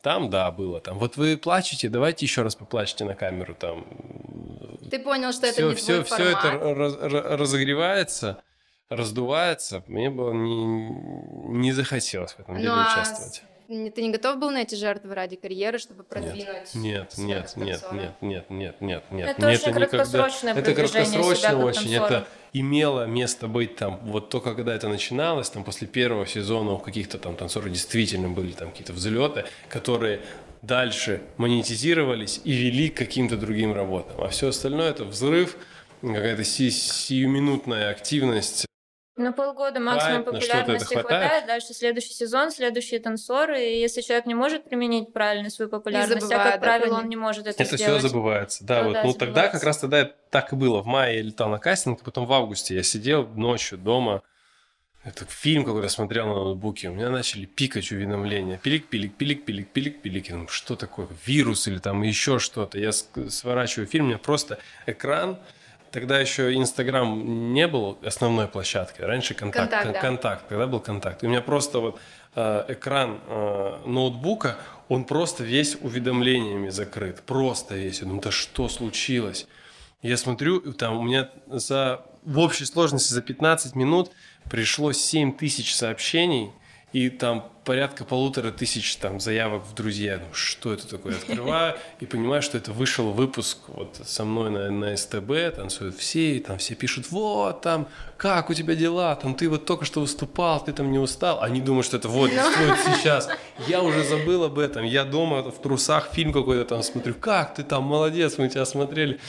[0.03, 0.81] там, да, было.
[0.81, 3.55] Там, вот вы плачете, давайте еще раз поплачьте на камеру.
[3.59, 3.87] Там
[4.91, 6.77] Ты понял, что это все, не все, твой все это формат.
[6.79, 8.43] раз- ra- разогревается,
[8.89, 9.83] раздувается.
[9.87, 10.55] Мне было не,
[11.59, 13.43] не захотелось в этом деле Ну, а участвовать.
[13.69, 16.73] Ты не готов был на эти жертвы ради карьеры, чтобы продвинуть?
[16.75, 19.29] Нет, нет, нет, нет, нет, нет, нет, нет.
[19.31, 21.95] Это Мне очень никогда- краткосрочное Это продвижение себя краткосрочно как очень.
[21.97, 26.79] Это имело место быть там, вот то, когда это начиналось, там после первого сезона у
[26.79, 30.21] каких-то там танцоров действительно были там какие-то взлеты, которые
[30.67, 34.23] дальше монетизировались и вели к каким-то другим работам.
[34.23, 35.57] А все остальное это взрыв,
[36.03, 38.67] какая-то си- сиюминутная активность.
[39.17, 41.21] На полгода максимум Хватит, это популярности хватает.
[41.23, 41.47] хватает.
[41.47, 43.65] Дальше следующий сезон, следующие танцоры.
[43.65, 47.09] И если человек не может применить правильно свою популярность, а забывает, как да, правило, он
[47.09, 48.03] не может это, Это все сделать.
[48.03, 48.63] забывается.
[48.67, 48.93] Да, Ну вот.
[48.93, 50.83] да, ну тогда как раз тогда так и было.
[50.83, 54.23] В мае я летал на кастинг, потом в августе я сидел ночью дома.
[55.07, 56.89] Это фильм какой-то смотрел на ноутбуке.
[56.89, 58.59] У меня начали пикать уведомления.
[58.59, 60.27] Пилик, пилик, пилик, пилик, пилик, пилик.
[60.27, 61.07] Я думаю, что такое?
[61.25, 62.77] Вирус или там еще что-то.
[62.81, 65.39] Я сворачиваю фильм, у меня просто экран.
[65.93, 69.03] Тогда еще Инстаграм не был основной площадкой.
[69.03, 69.71] Раньше контакт.
[69.71, 70.01] Контакт, кон- да.
[70.01, 70.49] контакт.
[70.49, 71.23] Тогда был контакт.
[71.23, 72.01] И у меня просто вот
[72.35, 77.23] э, экран э, ноутбука, он просто весь уведомлениями закрыт.
[77.23, 78.01] Просто весь.
[78.01, 79.47] Я думаю, да что случилось?
[80.03, 84.11] Я смотрю, там у меня за, в общей сложности за 15 минут
[84.51, 86.51] пришло 7 тысяч сообщений,
[86.93, 90.17] и там порядка полутора тысяч там заявок в друзья.
[90.17, 91.17] Думаю, что это такое?
[91.17, 96.37] Открываю и понимаю, что это вышел выпуск вот со мной на, на СТБ, танцуют все,
[96.37, 100.01] и там все пишут, вот там, как у тебя дела, там ты вот только что
[100.01, 101.43] выступал, ты там не устал.
[101.43, 103.29] Они думают, что это вот, вот сейчас.
[103.69, 107.63] Я уже забыл об этом, я дома в трусах фильм какой-то там смотрю, как ты
[107.63, 109.21] там, молодец, мы тебя смотрели.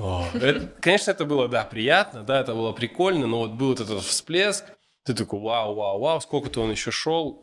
[0.00, 3.80] О, это- конечно, это было, да, приятно, да, это было прикольно, но вот был вот
[3.80, 4.64] этот всплеск,
[5.04, 7.42] ты такой, вау, вау, вау, сколько-то он еще шел,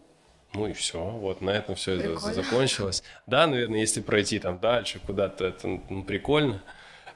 [0.54, 2.34] ну и все, вот на этом все это Прикольно.
[2.34, 3.04] закончилось.
[3.28, 6.62] Да, наверное, если пройти там дальше куда-то, это ну, прикольно.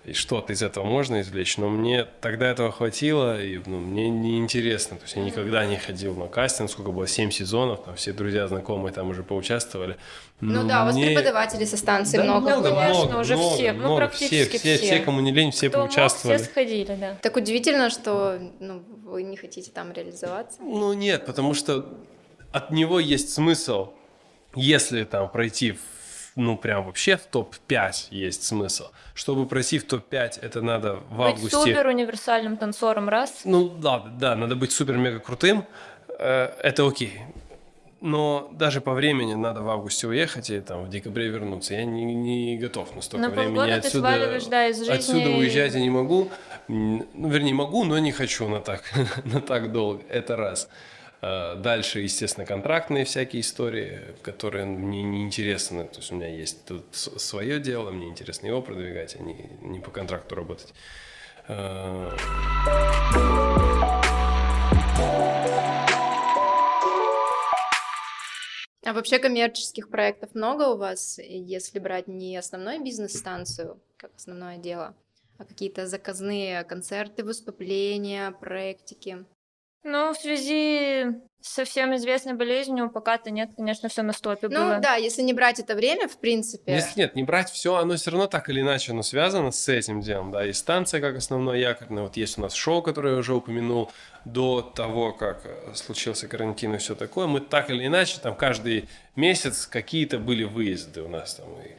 [0.04, 4.98] И что-то из этого можно извлечь, но мне тогда этого хватило, и ну, мне неинтересно.
[4.98, 8.48] То есть я никогда не ходил на кастинг, сколько было, семь сезонов, там все друзья,
[8.48, 9.98] знакомые там уже поучаствовали.
[10.40, 13.74] Ну да, у вас преподаватели со станции да, много, много, конечно, много, уже много, все,
[13.74, 14.86] ну, много, практически все, все, все.
[14.86, 16.38] все, кому не лень, все Кто мог, поучаствовали.
[16.38, 17.18] все сходили, да.
[17.22, 20.60] Так удивительно, что ну, вы не хотите там реализоваться.
[20.62, 21.86] Ну нет, потому что
[22.52, 23.92] от него есть смысл,
[24.56, 25.80] если там пройти в
[26.36, 28.86] ну, прям вообще в топ-5 есть смысл.
[29.14, 31.58] Чтобы пройти в топ-5, это надо в Быть августе...
[31.58, 33.42] супер универсальным танцором, раз.
[33.44, 35.66] Ну, да, да, надо быть супер-мега крутым,
[36.20, 37.22] э, это окей.
[38.02, 41.76] Но даже по времени надо в августе уехать и там в декабре вернуться.
[41.76, 45.76] Я не, не готов на столько На времени ты отсюда, да, из жизни отсюда уезжать
[45.76, 46.30] я не могу.
[46.68, 48.82] Ну, вернее, могу, но не хочу на так,
[49.26, 50.02] на так долго.
[50.10, 50.68] Это раз.
[51.22, 55.86] А, Дальше, естественно, контрактные всякие истории, которые мне не интересны.
[55.86, 59.80] То есть у меня есть тут свое дело, мне интересно его продвигать, а не, не
[59.80, 60.74] по контракту работать.
[61.48, 62.16] А,
[68.84, 74.96] А вообще коммерческих проектов много у вас, если брать не основной бизнес-станцию, как основное дело,
[75.38, 79.24] а какие-то заказные концерты, выступления, проектики?
[79.84, 84.78] Ну, в связи со всем известной болезнью пока-то нет, конечно, все на стопе Ну было.
[84.78, 86.74] да, если не брать это время, в принципе.
[86.74, 90.02] Если нет, не брать все, оно все равно так или иначе оно связано с этим
[90.02, 93.34] делом, да, и станция как основной якорный, вот есть у нас шоу, которое я уже
[93.34, 93.92] упомянул,
[94.24, 98.88] до того, как э, случился карантин и все такое, мы так или иначе, там каждый
[99.16, 101.72] месяц какие-то были выезды у нас там и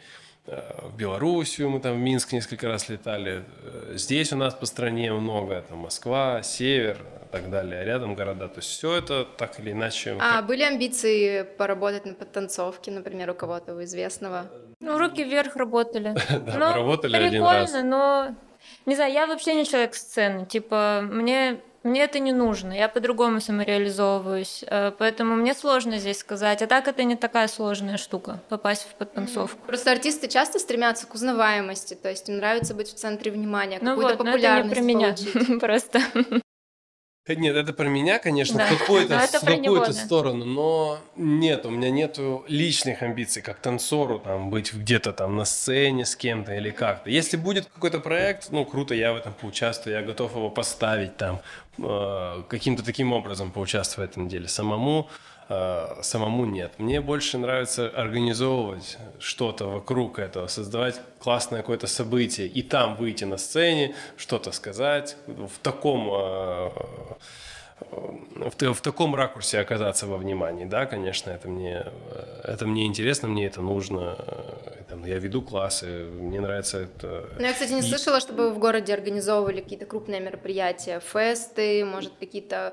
[0.47, 4.67] э, в Белоруссию мы там в Минск несколько раз летали, э, здесь у нас по
[4.67, 6.99] стране много, там Москва, Север
[7.33, 10.16] так далее, рядом города, то есть все это так или иначе...
[10.21, 14.47] А были амбиции поработать на подтанцовке, например, у кого-то у известного?
[14.81, 16.14] Ну, руки вверх работали.
[16.31, 17.73] Да, Ну, мы работали один прикольно, раз.
[17.83, 18.35] но...
[18.87, 20.47] Не знаю, я вообще не человек сцены.
[20.47, 22.73] Типа, мне, мне это не нужно.
[22.73, 24.64] Я по-другому самореализовываюсь.
[24.66, 26.62] э, Поэтому мне сложно здесь сказать.
[26.62, 29.59] А так это не такая сложная штука, попасть в подтанцовку.
[29.66, 33.97] Просто артисты часто стремятся к узнаваемости, то есть им нравится быть в центре внимания, Ну
[33.97, 35.09] какую-то вот, но это не популярность про меня.
[35.14, 35.61] получить.
[35.61, 36.01] Просто.
[37.25, 38.67] Э, Нет, это про меня, конечно, Да.
[38.67, 39.93] в какую-то, Но это в какую-то да.
[39.93, 45.45] сторону, но нет, у меня нету личных амбиций, как танцору, там, быть где-то там на
[45.45, 47.11] сцене с кем-то или как-то.
[47.11, 51.41] Если будет какой-то проект, ну, круто, я в этом поучаствую, я готов его поставить там,
[51.79, 54.49] э, каким-то таким образом поучаствовать в этом деле.
[54.49, 55.09] Самому,
[56.03, 56.73] самому нет.
[56.79, 63.37] Мне больше нравится организовывать что-то вокруг этого, создавать классное какое-то событие и там выйти на
[63.37, 66.71] сцене, что-то сказать в таком э,
[67.91, 72.87] в, та- в таком ракурсе оказаться во внимании, да, конечно, это мне, э, это мне
[72.87, 74.17] интересно, мне это нужно.
[74.19, 77.29] э, Там, я веду классы, мне нравится это.
[77.39, 81.85] Ну, я, кстати, не И- слышала, чтобы вы в городе организовывали какие-то крупные мероприятия, фесты,
[81.85, 82.73] может, какие-то э,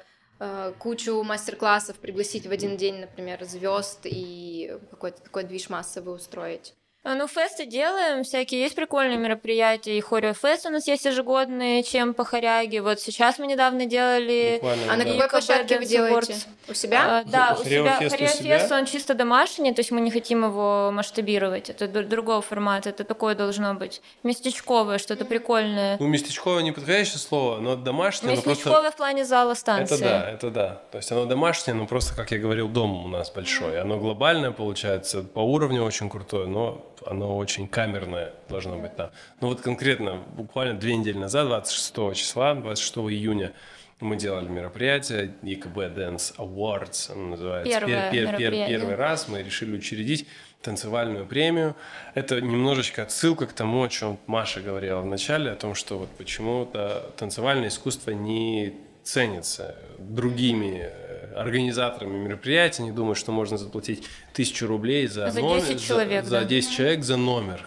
[0.80, 6.74] кучу мастер-классов пригласить в один день, например, звезд и какой-то такой движ массовый устроить.
[7.02, 9.98] А, Ну, фесты делаем, всякие есть прикольные мероприятия.
[9.98, 12.82] И хореофест у нас есть ежегодные, чем по хоряге.
[12.82, 14.56] Вот сейчас мы недавно делали...
[14.56, 15.14] Буквально, А на да.
[15.14, 16.36] какой площадке вы делаете?
[16.68, 17.20] У себя?
[17.20, 21.70] А, да, у себя Хореофест он чисто домашний, то есть мы не хотим его масштабировать.
[21.70, 25.96] Это другого формата, это такое должно быть местечковое, что-то прикольное.
[26.00, 28.50] Ну, местечковое не подходящее слово, но домашнее, но просто...
[28.50, 29.96] Местечковое в плане зала станции.
[29.96, 30.82] Это да, это да.
[30.92, 33.80] То есть оно домашнее, но просто, как я говорил, дом у нас большой.
[33.80, 39.12] Оно глобальное получается, по уровню очень крутое, но оно очень камерное должно быть там.
[39.42, 43.54] Ну вот конкретно, буквально две недели назад, 26 числа, 26 июня,
[44.00, 47.80] мы делали мероприятие ЕКБ Dance Awards, оно называется.
[47.80, 48.68] Первое мероприятие.
[48.68, 50.28] первый раз мы решили учредить
[50.62, 51.76] танцевальную премию.
[52.16, 56.10] Это немножечко отсылка к тому, о чем Маша говорила в начале, о том, что вот
[56.18, 60.92] почему-то танцевальное искусство не ценится другими
[61.36, 66.30] организаторами мероприятий, не думают, что можно заплатить тысячу рублей за, За номер, 10 человек, за,
[66.30, 66.46] за да.
[66.46, 67.66] 10 человек за номер.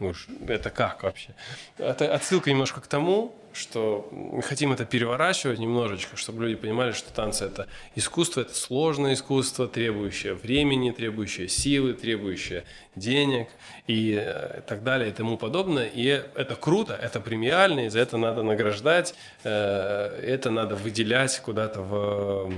[0.00, 0.12] Ну,
[0.48, 1.34] это как вообще?
[1.78, 7.12] Это отсылка немножко к тому, что мы хотим это переворачивать немножечко, чтобы люди понимали, что
[7.12, 12.64] танцы это искусство, это сложное искусство, требующее времени, требующее силы, требующее
[12.96, 13.48] денег
[13.86, 15.86] и э, так далее и тому подобное.
[15.86, 21.80] И это круто, это премиально, и за это надо награждать, э, это надо выделять куда-то
[21.80, 22.52] в,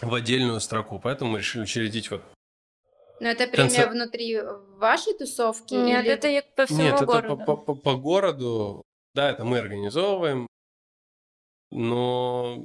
[0.00, 0.98] в отдельную строку.
[1.02, 2.22] Поэтому мы решили учредить вот
[3.20, 4.40] Но это премия танце- внутри
[4.76, 5.74] вашей тусовки?
[5.74, 7.36] Нет, или- это по всему Нет, это городу.
[7.44, 8.82] по, по- по городу,
[9.14, 10.46] да, это мы организовываем,
[11.70, 12.62] но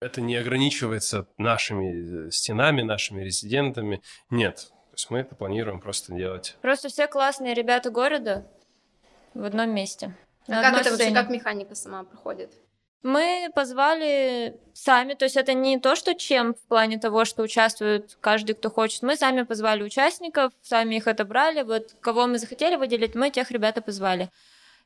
[0.00, 4.02] это не ограничивается нашими э, стенами, нашими резидентами.
[4.30, 6.56] Нет, то есть мы это планируем просто делать.
[6.62, 8.50] Просто все классные ребята города
[9.34, 10.16] в одном месте.
[10.48, 12.52] А как это вообще, как механика сама проходит?
[13.02, 18.18] Мы позвали сами, то есть это не то, что чем в плане того, что участвует
[18.20, 19.02] каждый, кто хочет.
[19.02, 21.62] Мы сами позвали участников, сами их отобрали.
[21.62, 24.28] Вот кого мы захотели выделить, мы тех ребят и позвали.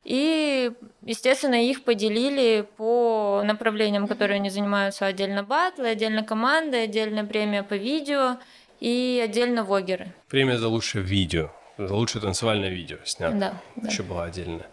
[0.05, 0.70] И,
[1.03, 5.07] естественно, их поделили по направлениям, которые они занимаются.
[5.07, 8.37] Отдельно батлы, отдельно команды, отдельно премия по видео
[8.81, 10.12] и отдельно вогеры.
[10.29, 13.37] Премия за лучшее видео, за лучшее танцевальное видео снято.
[13.37, 13.88] Да, да.
[13.88, 14.66] Еще была отдельная.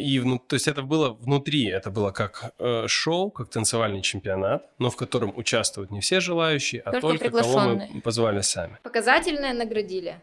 [0.00, 4.70] И, вну- то есть это было внутри, это было как э, шоу, как танцевальный чемпионат,
[4.78, 8.78] но в котором участвуют не все желающие, а Только только, кого мы позвали сами.
[8.82, 10.20] Показательное наградили.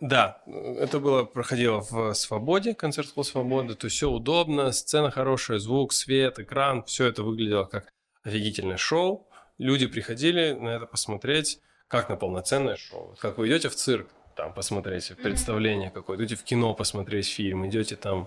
[0.00, 5.58] Да, это было, проходило в Свободе, концерт по Свободы, то есть все удобно, сцена хорошая,
[5.58, 9.28] звук, свет, экран, все это выглядело как офигительное шоу.
[9.58, 13.14] Люди приходили на это посмотреть, как на полноценное шоу.
[13.20, 14.08] Как вы идете в цирк,
[14.40, 18.26] там посмотреть представление какое-то, идете в кино посмотреть фильм, идете там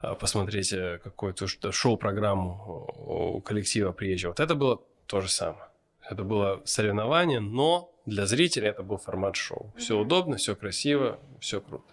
[0.00, 4.32] а, посмотреть какое-то шоу-программу у коллектива приезжего.
[4.32, 5.68] Вот это было то же самое.
[6.02, 9.72] Это было соревнование, но для зрителя это был формат шоу.
[9.78, 11.90] Все удобно, все красиво, все круто.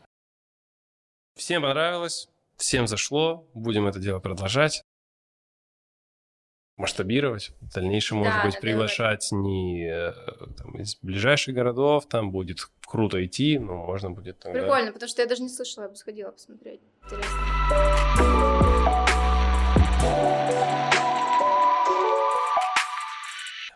[1.37, 3.47] Всем понравилось, всем зашло.
[3.53, 4.81] Будем это дело продолжать.
[6.79, 7.51] Масштабировать.
[7.59, 10.13] В дальнейшем, может Да, быть, да, да, приглашать не э,
[10.57, 12.07] там, из ближайших городов.
[12.07, 14.61] Там будет круто идти, но можно будет тогда...
[14.61, 16.79] Прикольно, потому что я даже не слышала, я бы сходила посмотреть.
[17.03, 17.39] Интересно.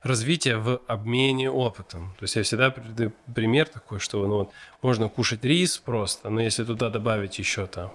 [0.03, 2.13] развитие в обмене опытом.
[2.19, 6.41] То есть я всегда приведу пример такой, что ну, вот, можно кушать рис просто, но
[6.41, 7.93] если туда добавить еще там,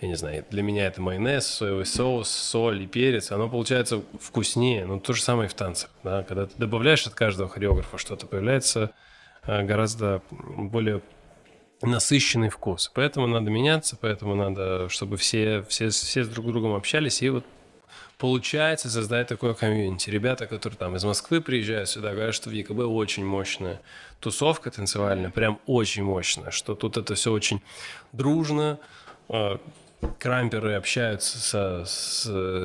[0.00, 4.84] я не знаю, для меня это майонез, соевый соус, соль и перец, оно получается вкуснее.
[4.84, 5.90] Ну, то же самое и в танцах.
[6.02, 6.22] Да?
[6.24, 8.90] Когда ты добавляешь от каждого хореографа что-то, появляется
[9.44, 11.00] э, гораздо более
[11.82, 12.90] насыщенный вкус.
[12.94, 17.44] Поэтому надо меняться, поэтому надо, чтобы все, все, все с друг другом общались, и вот
[18.18, 20.10] получается создать такое комьюнити.
[20.10, 23.80] Ребята, которые там из Москвы приезжают сюда, говорят, что в ЕКБ очень мощная
[24.20, 27.60] тусовка танцевальная, прям очень мощная, что тут это все очень
[28.12, 28.78] дружно,
[29.28, 29.58] э,
[30.18, 32.24] крамперы общаются со- с,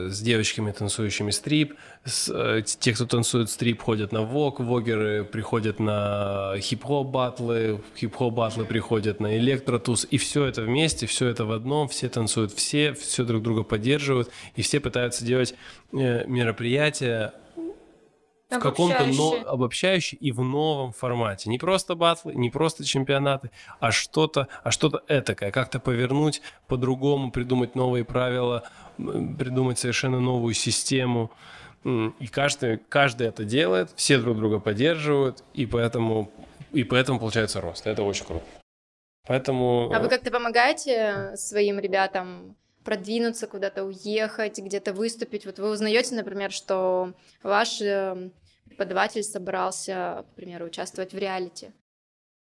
[0.09, 1.75] с девочками, танцующими стрип.
[2.05, 4.59] С, э, те, кто танцует стрип, ходят на вог.
[4.59, 7.81] Вогеры приходят на хип-хоп батлы.
[7.97, 10.07] Хип-хоп батлы приходят на электротус.
[10.09, 11.87] И все это вместе, все это в одном.
[11.87, 14.29] Все танцуют все, все друг друга поддерживают.
[14.55, 15.55] И все пытаются делать
[15.93, 17.33] э, мероприятия
[18.49, 21.49] в каком-то но, обобщающий и в новом формате.
[21.49, 25.51] Не просто батлы, не просто чемпионаты, а что-то, а что-то этакое.
[25.51, 28.63] Как-то повернуть по-другому, придумать новые правила,
[28.97, 31.31] придумать совершенно новую систему.
[31.85, 36.29] И каждый, каждый это делает, все друг друга поддерживают, и поэтому,
[36.71, 37.87] и поэтому получается рост.
[37.87, 38.43] Это очень круто.
[39.27, 39.91] Поэтому...
[39.93, 42.55] А вы как-то помогаете своим ребятам
[42.89, 45.45] продвинуться, куда-то уехать, где-то выступить?
[45.45, 48.31] Вот вы узнаете, например, что ваш э,
[48.65, 51.71] преподаватель собрался, к примеру, участвовать в реалити.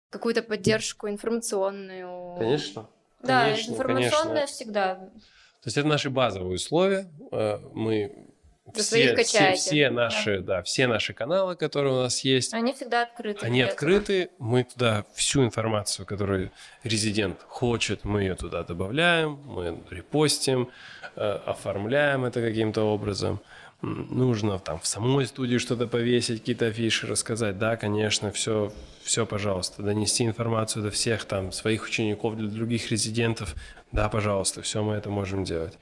[0.09, 2.37] Какую-то поддержку информационную.
[2.39, 2.89] Конечно.
[3.21, 4.47] Да, Конечно, информационное конечно.
[4.47, 4.95] всегда.
[4.95, 7.07] То есть это наши базовые условия.
[7.31, 8.30] Э, Мы
[8.75, 13.03] Вы все, все, все наши, да, все наши каналы, которые у нас есть, Они всегда
[13.03, 13.45] открыты.
[13.45, 13.73] они для этого.
[13.73, 14.29] открыты.
[14.39, 16.51] Мы туда всю информацию, которую
[16.83, 20.69] резидент хочет, мы ее туда добавляем, мы репостим,
[21.15, 23.39] э, оформляем это каким-то образом.
[23.81, 27.57] Нужно там в самой студии что-то повесить, какие-то афиши рассказать.
[27.57, 28.71] Да, конечно, все,
[29.03, 33.55] все, пожалуйста, донести информацию до всех там своих учеников, для других резидентов.
[33.91, 35.79] Да, пожалуйста, все мы это можем делать.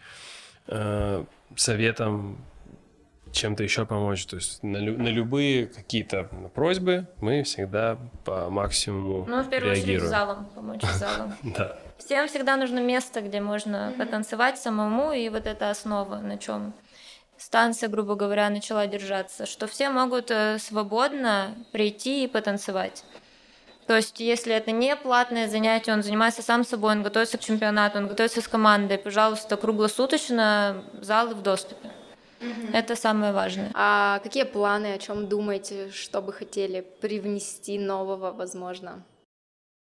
[0.68, 1.26] Э,
[1.56, 2.38] Советом
[3.32, 4.26] чем-то еще помочь.
[4.26, 9.72] То есть на, лю- на любые какие-то просьбы мы всегда по максимуму Ну, в первую
[9.74, 10.10] очередь, реагируем.
[10.12, 11.34] залом помочь залом.
[11.44, 11.78] Да.
[11.98, 16.74] Всем всегда нужно место, где можно потанцевать самому, и вот это основа, на чем
[17.38, 23.04] станция, грубо говоря, начала держаться, что все могут э, свободно прийти и потанцевать.
[23.88, 27.98] То есть, если это не платное занятие, он занимается сам собой, он готовится к чемпионату,
[27.98, 31.90] он готовится с командой, пожалуйста, круглосуточно залы в доступе.
[32.74, 33.72] Это самое важное.
[33.74, 39.04] А какие планы, о чем думаете, что бы хотели привнести нового, возможно?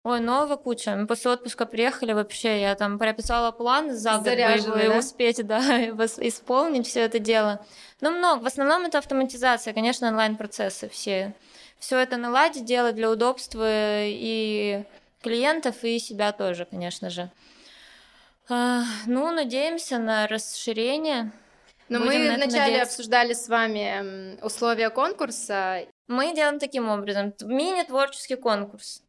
[0.03, 0.95] Ой, нового куча.
[0.95, 4.99] Мы после отпуска приехали вообще, я там прописала план за год, бы Заряженная, его да?
[4.99, 7.63] успеть, да, исполнить все это дело.
[8.01, 8.41] Ну, много.
[8.41, 11.35] В основном это автоматизация, конечно, онлайн-процессы все.
[11.77, 14.83] Все это наладить, делать для удобства и
[15.21, 17.29] клиентов, и себя тоже, конечно же.
[18.49, 21.31] А, ну, надеемся на расширение.
[21.91, 22.83] Но Будем мы вначале надеяться.
[22.83, 25.81] обсуждали с вами условия конкурса.
[26.07, 27.33] Мы делаем таким образом.
[27.41, 29.03] Мини-творческий конкурс.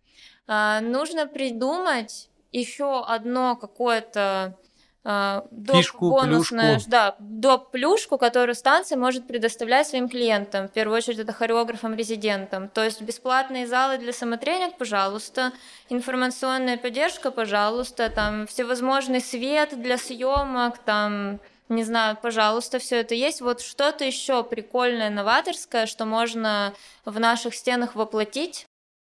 [0.48, 4.58] А, нужно придумать еще одно какое-то
[5.04, 5.76] а, доп.
[5.76, 6.90] Фишку, бонусное, плюшку.
[6.90, 7.70] да, доп.
[7.70, 12.68] плюшку, которую станция может предоставлять своим клиентам, в первую очередь это хореографам, резидентам.
[12.68, 15.52] То есть бесплатные залы для самотренинг, пожалуйста,
[15.88, 21.38] информационная поддержка, пожалуйста, там всевозможный свет для съемок, там
[21.74, 23.40] не знаю, пожалуйста, все это есть.
[23.40, 28.66] Вот что-то еще прикольное, новаторское, что можно в наших стенах воплотить,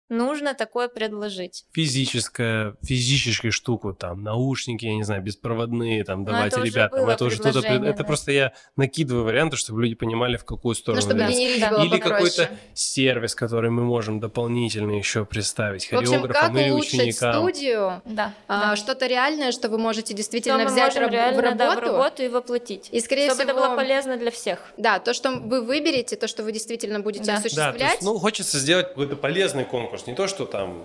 [0.08, 1.64] нужно такое предложить.
[1.72, 7.00] Физическая, физическую штуку, там, наушники, я не знаю, беспроводные, там, Ну, давайте это уже ребятам.
[7.00, 7.58] было это уже что-то...
[7.60, 8.04] Это да.
[8.04, 11.38] просто я накидываю варианты, чтобы люди понимали, в какую Ну, сторону чтобы двигаться.
[11.40, 11.84] генерить Да.
[11.84, 17.34] Или какой-то сервис, который мы можем дополнительно еще представить хореографам или ученикам.
[17.34, 18.34] студию, Да.
[18.48, 18.76] а, да.
[18.76, 21.80] что-то реальное, что вы можете Что действительно мы взять раб- реально, в да, работу.
[21.80, 22.88] в работу и воплотить.
[22.92, 24.58] И, скорее чтобы всего, это было полезно для всех.
[24.76, 27.32] да, то, что вы выберете, то, что вы действительно будете Да.
[27.34, 27.80] Да, осуществлять.
[27.80, 29.93] есть, ну, хочется сделать какой-то полезный конкурс.
[30.06, 30.82] Не то, что там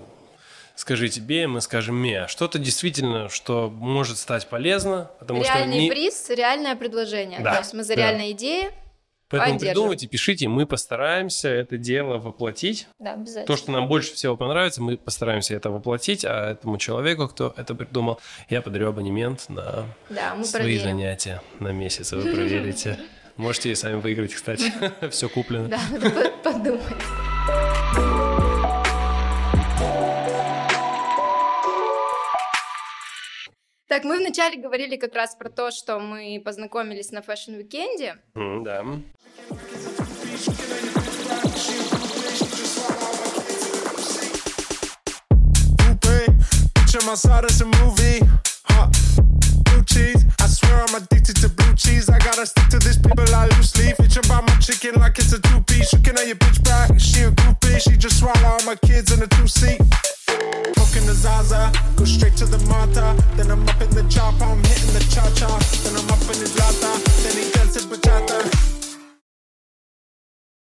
[0.75, 5.81] скажите «бе», мы скажем «ме», а что-то действительно, что может стать полезно, потому реальный что...
[5.81, 7.39] не- приз, реальное предложение.
[7.41, 8.01] Да, То есть мы за да.
[8.01, 8.69] реальные идеи.
[9.31, 12.87] Поэтому придумывайте, пишите, мы постараемся это дело воплотить.
[12.97, 13.45] Да, обязательно.
[13.45, 17.75] То, что нам больше всего понравится, мы постараемся это воплотить, а этому человеку, кто это
[17.75, 20.83] придумал, я подарю абонемент на Да, мы свои проверим.
[20.83, 22.97] занятия на месяц, вы проверите.
[23.37, 24.73] Можете и сами выиграть, кстати.
[25.11, 25.67] Все куплено.
[25.67, 26.81] Да, надо по- подумать.
[33.89, 38.17] Так, мы вначале говорили как раз про то, что мы познакомились на fashion weekend е.
[38.35, 38.83] М, Да.
[45.69, 48.19] Picture my side as a movie.
[48.67, 48.87] Huh.
[49.65, 52.09] Blue cheese, I swear I'm addicted to blue cheese.
[52.09, 53.93] I gotta stick to this people I loosely.
[53.99, 55.93] Bitch about my chicken like it's a two piece.
[55.93, 57.79] Looking at your bitch back, she a groupie.
[57.81, 59.79] She just swallow all my kids in a two seat.
[60.89, 63.15] Smoking the Zaza, go straight to the Mata.
[63.37, 65.59] Then I'm up in the chopper, I'm hitting the cha cha.
[65.83, 68.39] Then I'm up in his lata, then he dances bachata.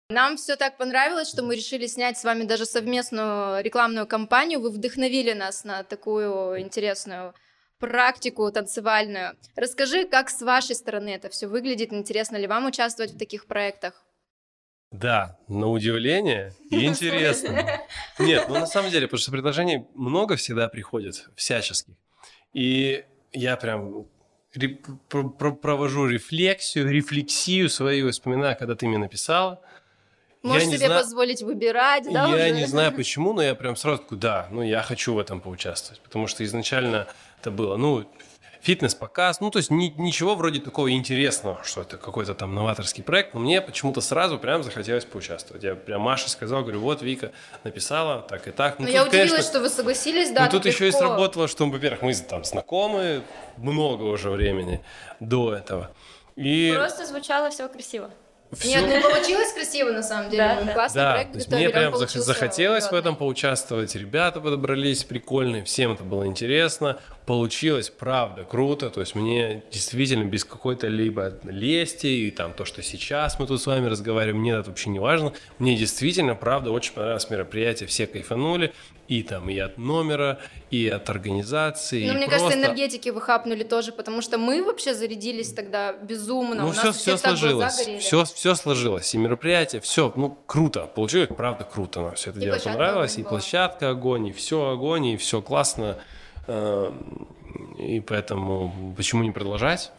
[0.10, 4.60] Нам все так понравилось, что мы решили снять с вами даже совместную рекламную кампанию.
[4.60, 7.36] Вы вдохновили нас на такую интересную
[7.78, 9.38] практику танцевальную.
[9.56, 13.94] Расскажи, как с вашей стороны это все выглядит, интересно ли вам участвовать в таких проектах?
[14.92, 17.82] Да, на удивление и интересно.
[18.18, 21.94] Нет, ну на самом деле, потому что предложений много всегда приходит, всяческих.
[22.54, 24.08] И я прям
[24.56, 24.80] ре-
[25.62, 29.62] провожу рефлексию, рефлексию свою, вспоминаю, когда ты мне написала.
[30.42, 32.26] Можешь не себе зна- позволить выбирать, да?
[32.28, 32.52] я уже?
[32.52, 36.02] не знаю почему, но я прям сразу такой, да, ну я хочу в этом поучаствовать,
[36.02, 37.08] потому что изначально
[37.42, 38.10] это было, ну,
[38.62, 43.34] фитнес-показ, ну, то есть ни- ничего вроде такого интересного, что это какой-то там новаторский проект,
[43.34, 45.64] но мне почему-то сразу прям захотелось поучаствовать.
[45.64, 47.32] Я прям Маше сказал, говорю, вот Вика
[47.64, 48.80] написала так и так.
[48.80, 50.46] Ну, Ну, тут, я удивилась, конечно, что вы согласились, да.
[50.46, 51.00] ну, тут еще и легко.
[51.00, 53.24] сработало, что, во-первых, мы там знакомы
[53.58, 54.82] много уже времени
[55.20, 55.90] до этого.
[56.36, 58.12] И Просто звучало все красиво.
[58.58, 60.44] Всё- Нет, ну получилось красиво на самом деле.
[60.44, 60.74] Да, Мы да.
[60.74, 63.96] классный Да, проект то есть мне прям зах- получился захотелось в этом поучаствовать.
[63.96, 67.00] Ребята подобрались прикольные, всем это было интересно.
[67.26, 68.90] Получилось, правда, круто.
[68.90, 73.62] То есть мне действительно без какой-то либо лести и там то, что сейчас мы тут
[73.62, 75.34] с вами разговариваем, мне это вообще не важно.
[75.60, 78.74] Мне действительно, правда, очень понравилось мероприятие, все кайфанули.
[79.08, 80.38] И там и от номера,
[80.72, 82.08] и от организации.
[82.08, 82.46] Ну, мне просто...
[82.46, 86.62] кажется, энергетики вы хапнули тоже, потому что мы вообще зарядились тогда безумно.
[86.62, 87.88] Ну, У все, все сложилось.
[88.00, 89.14] Все, все сложилось.
[89.16, 90.86] И мероприятие, все, ну, круто.
[90.86, 92.02] Получилось, правда, круто.
[92.02, 93.18] Нам все это И дело понравилось.
[93.18, 93.30] И была.
[93.32, 95.98] площадка огонь, и все огонь, и все классно.
[96.48, 96.92] Э,
[97.80, 99.92] И поэтому почему не продолжать?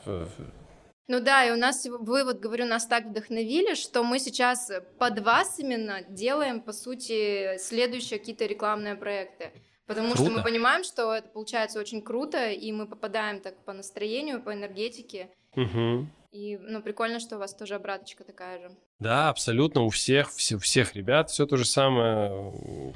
[1.09, 5.19] Ну да, и у нас, вы вот, говорю, нас так вдохновили, что мы сейчас под
[5.19, 9.51] вас именно делаем, по сути, следующие какие-то рекламные проекты.
[9.91, 10.43] Потому что мы Круто.
[10.45, 15.31] понимаем, что это получается очень круто, и мы попадаем так по настроению, по энергетике.
[15.57, 16.09] мгм.
[16.31, 18.71] И, ну, прикольно, что у вас тоже обраточка такая же.
[19.01, 19.83] Да, абсолютно.
[19.83, 22.95] У всех, все- у всех ребят все то же самое.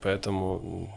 [0.00, 0.90] Поэтому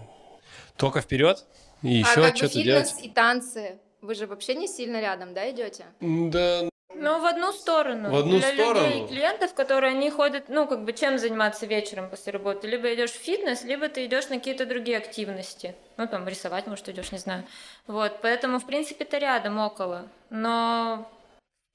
[0.76, 1.46] только вперед.
[1.84, 3.06] И а еще как бы что-то фитнес делать.
[3.06, 5.86] и танцы, вы же вообще не сильно рядом, да, идете?
[6.02, 6.69] Да,
[7.02, 8.10] Ну, в одну сторону.
[8.12, 8.86] В одну Для сторону.
[8.88, 12.68] людей, клиентов, которые они ходят, ну, как бы, чем заниматься вечером после работы?
[12.68, 15.76] Либо идешь в фитнес, либо ты идешь на какие-то другие активности.
[15.98, 17.44] Ну, там, рисовать, может, идешь, не знаю.
[17.88, 20.08] Вот, поэтому, в принципе, это рядом, около.
[20.30, 21.10] Но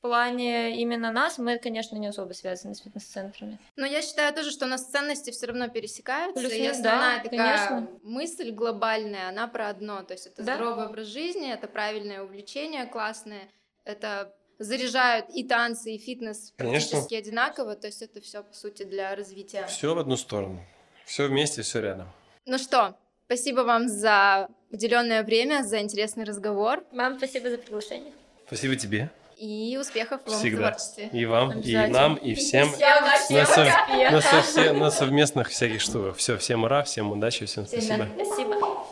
[0.00, 3.58] в плане именно нас мы, конечно, не особо связаны с фитнес-центрами.
[3.76, 6.40] Но я считаю тоже, что у нас ценности все равно пересекаются.
[6.42, 7.98] и Плюс-минус, основная да, такая конечно.
[8.02, 10.02] мысль глобальная, она про одно.
[10.02, 10.56] То есть это Да.
[10.56, 13.48] здоровый образ жизни, это правильное увлечение классное,
[13.84, 16.90] это заряжают и танцы, и фитнес Конечно.
[16.90, 17.74] практически одинаково.
[17.76, 19.66] То есть это все, по сути, для развития.
[19.66, 20.64] все в одну сторону.
[21.06, 22.08] Все вместе, все рядом.
[22.46, 22.96] Ну что,
[23.26, 28.12] Спасибо вам за уделенное время, за интересный разговор Вам спасибо за приглашение.
[28.46, 29.10] Спасибо тебе.
[29.38, 30.68] и успехов вам в Всегда.
[30.68, 31.08] творчестве.
[31.10, 32.70] И вам, и нам, и всем.
[32.70, 36.16] Всем На, сов- на совсе- на совместных всяких штуках.
[36.18, 38.08] Все, всем ура, всем удачи, всем спасибо.
[38.14, 38.84] Спасибо.